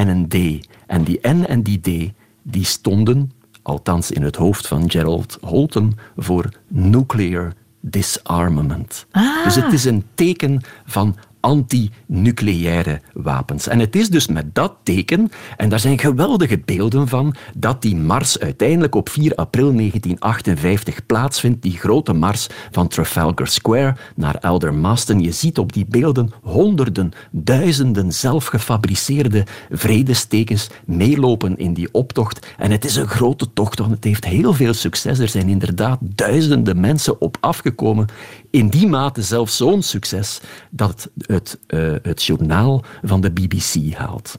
[0.00, 0.66] en een D.
[0.86, 3.32] En die N en die D die stonden,
[3.62, 9.06] althans in het hoofd van Gerald Holton, voor nuclear disarmament.
[9.10, 9.44] Ah.
[9.44, 13.68] Dus het is een teken van anti-nucleaire wapens.
[13.68, 17.96] En het is dus met dat teken, en daar zijn geweldige beelden van, dat die
[17.96, 25.20] mars uiteindelijk op 4 april 1958 plaatsvindt, die grote mars van Trafalgar Square naar Aldermaston.
[25.20, 32.46] Je ziet op die beelden honderden, duizenden zelfgefabriceerde vredestekens meelopen in die optocht.
[32.58, 35.18] En het is een grote tocht, want het heeft heel veel succes.
[35.18, 38.06] Er zijn inderdaad duizenden mensen op afgekomen.
[38.50, 40.40] In die mate zelfs zo'n succes
[40.70, 44.38] dat het, uh, het journaal van de BBC haalt.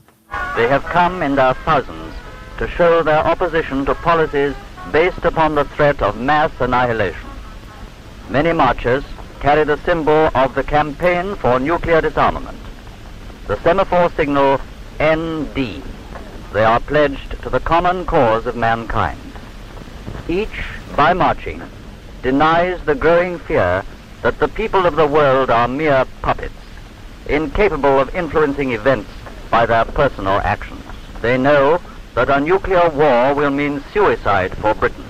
[0.55, 2.15] They have come in their thousands
[2.57, 4.53] to show their opposition to policies
[4.91, 7.29] based upon the threat of mass annihilation.
[8.27, 9.03] Many marchers
[9.39, 12.57] carry the symbol of the campaign for nuclear disarmament,
[13.47, 14.59] the semaphore signal
[14.99, 15.81] ND.
[16.53, 19.19] They are pledged to the common cause of mankind.
[20.27, 21.61] Each, by marching,
[22.21, 23.83] denies the growing fear
[24.21, 26.53] that the people of the world are mere puppets
[27.27, 29.09] incapable of influencing events
[29.49, 30.83] by their personal actions.
[31.21, 31.79] They know
[32.15, 35.05] that a nuclear war will mean suicide for Britain.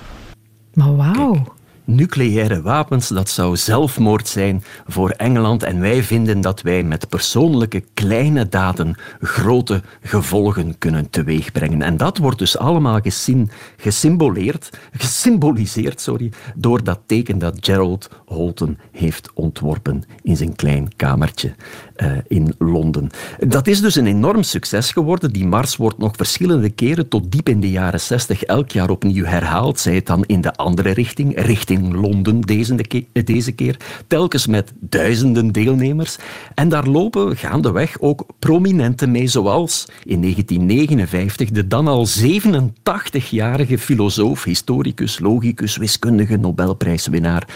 [0.80, 1.59] Oh, maar wauw
[1.96, 5.64] nucleaire wapens, dat zou zelfmoord zijn voor Engeland.
[5.64, 11.82] En wij vinden dat wij met persoonlijke kleine daden grote gevolgen kunnen teweegbrengen.
[11.82, 18.78] En dat wordt dus allemaal gesim gesymboleerd, gesymboliseerd sorry, door dat teken dat Gerald Holton
[18.92, 21.54] heeft ontworpen in zijn klein kamertje
[21.98, 23.10] uh, in Londen.
[23.39, 25.32] Dat is dus een enorm succes geworden.
[25.32, 29.26] Die mars wordt nog verschillende keren tot diep in de jaren 60 elk jaar opnieuw
[29.26, 29.80] herhaald.
[29.80, 32.76] Zij het dan in de andere richting, richting Londen deze,
[33.24, 33.78] deze keer,
[34.08, 36.18] telkens met duizenden deelnemers.
[36.56, 44.44] En daar lopen gaandeweg ook prominenten mee, zoals in 1959 de dan al 87-jarige filosoof,
[44.44, 47.48] historicus, logicus, wiskundige Nobelprijswinnaar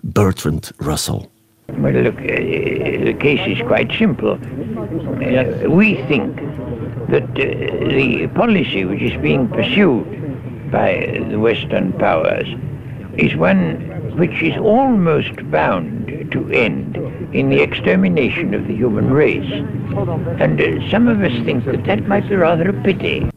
[0.00, 1.28] Bertrand Russell.
[1.66, 4.38] Well, look, uh, the case is quite simple.
[5.20, 6.36] Uh, we think
[7.08, 7.44] that uh,
[7.88, 10.04] the policy which is being pursued
[10.70, 12.48] by the Western powers
[13.16, 16.96] is one which is almost bound to end
[17.32, 19.52] in the extermination of the human race.
[20.40, 23.28] And uh, some of us think that that might be rather a pity.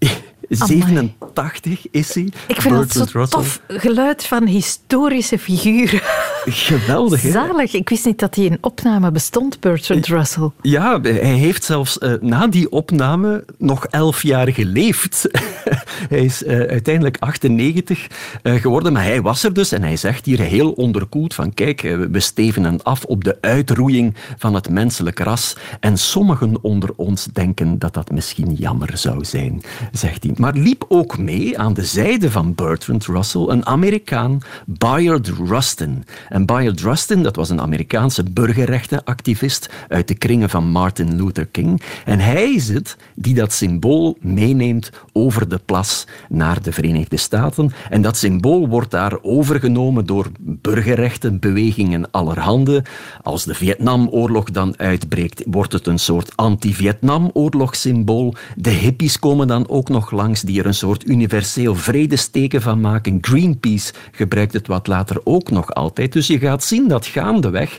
[0.48, 2.28] 87 is hij.
[2.46, 6.00] Ik vind het zo tof geluid van historische figuren.
[6.46, 7.30] Geweldig, hè?
[7.30, 7.72] Zalig.
[7.72, 10.50] Ik wist niet dat hij in opname bestond, Bertrand Russell.
[10.62, 15.28] Ja, hij heeft zelfs uh, na die opname nog elf jaar geleefd.
[16.08, 19.96] hij is uh, uiteindelijk 98 uh, eh, geworden, maar hij was er dus en hij
[19.96, 21.80] zegt hier heel onderkoeld van kijk,
[22.10, 27.78] we stevenen af op de uitroeiing van het menselijk ras en sommigen onder ons denken
[27.78, 30.32] dat dat misschien jammer zou zijn, zegt hij.
[30.36, 36.04] Maar liep ook mee aan de zijde van Bertrand Russell een Amerikaan, Bayard Rustin.
[36.34, 41.82] En Bayard Rustin, dat was een Amerikaanse burgerrechtenactivist uit de kringen van Martin Luther King.
[42.04, 47.72] En hij is het die dat symbool meeneemt over de plas naar de Verenigde Staten.
[47.90, 52.84] En dat symbool wordt daar overgenomen door burgerrechtenbewegingen allerhande.
[53.22, 58.34] Als de Vietnamoorlog dan uitbreekt, wordt het een soort anti-Vietnamoorlogssymbool.
[58.56, 63.18] De hippies komen dan ook nog langs, die er een soort universeel vredesteken van maken.
[63.20, 66.12] Greenpeace gebruikt het wat later ook nog altijd.
[66.12, 67.78] Dus je gaat zien dat gaandeweg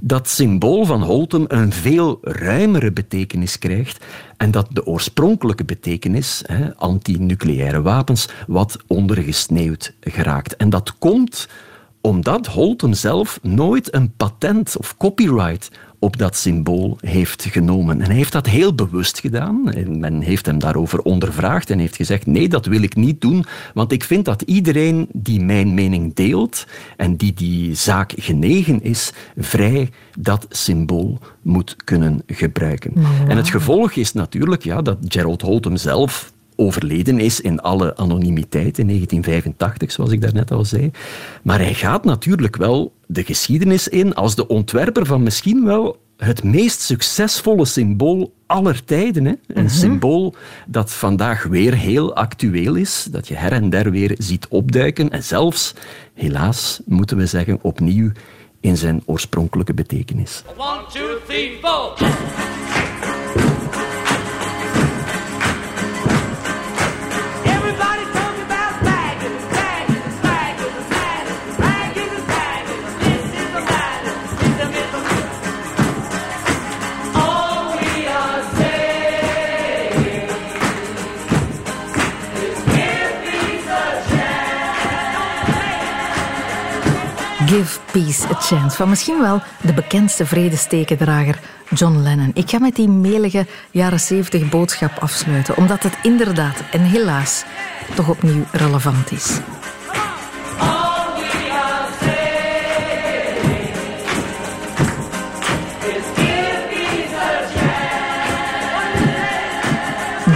[0.00, 4.04] dat symbool van Holtum een veel ruimere betekenis krijgt
[4.36, 6.44] en dat de oorspronkelijke betekenis,
[6.76, 10.56] anti-nucleaire wapens, wat ondergesneeuwd geraakt.
[10.56, 11.48] En dat komt
[12.00, 15.70] omdat Holtum zelf nooit een patent of copyright
[16.04, 18.00] op dat symbool heeft genomen.
[18.00, 19.70] En hij heeft dat heel bewust gedaan.
[19.72, 23.44] En men heeft hem daarover ondervraagd en heeft gezegd: nee, dat wil ik niet doen,
[23.74, 29.12] want ik vind dat iedereen die mijn mening deelt en die die zaak genegen is,
[29.36, 32.92] vrij dat symbool moet kunnen gebruiken.
[33.28, 38.78] En het gevolg is natuurlijk ja, dat Gerald Holtum zelf overleden is in alle anonimiteit
[38.78, 40.90] in 1985, zoals ik daarnet al zei.
[41.42, 46.42] Maar hij gaat natuurlijk wel de geschiedenis in als de ontwerper van misschien wel het
[46.42, 49.24] meest succesvolle symbool aller tijden.
[49.24, 49.32] Hè?
[49.46, 49.74] Een mhm.
[49.74, 50.34] symbool
[50.66, 55.22] dat vandaag weer heel actueel is, dat je her en der weer ziet opduiken en
[55.22, 55.74] zelfs,
[56.14, 58.10] helaas moeten we zeggen, opnieuw
[58.60, 60.42] in zijn oorspronkelijke betekenis.
[60.56, 62.52] One, two, three, four.
[87.54, 91.38] Give Peace a Chance van misschien wel de bekendste vredestekendrager
[91.74, 92.30] John Lennon.
[92.34, 97.44] Ik ga met die melige jaren 70 boodschap afsluiten, omdat het inderdaad en helaas
[97.94, 99.38] toch opnieuw relevant is.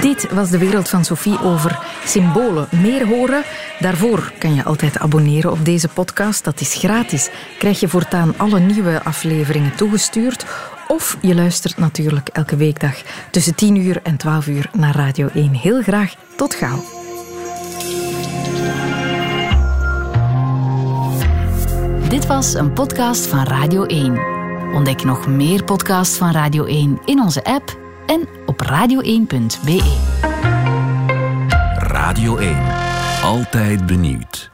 [0.01, 2.69] Dit was de wereld van Sophie over symbolen.
[2.71, 3.45] Meer horen?
[3.81, 6.45] Daarvoor kan je altijd abonneren op deze podcast.
[6.45, 7.31] Dat is gratis.
[7.59, 10.45] Krijg je voortaan alle nieuwe afleveringen toegestuurd.
[10.89, 15.55] Of je luistert natuurlijk elke weekdag tussen 10 uur en 12 uur naar Radio 1.
[15.55, 16.14] Heel graag.
[16.37, 16.85] Tot gauw.
[22.09, 24.18] Dit was een podcast van Radio 1.
[24.74, 29.97] Ontdek nog meer podcasts van Radio 1 in onze app en op radio1.be.
[31.79, 32.88] Radio 1.
[33.23, 34.51] Altijd benieuwd.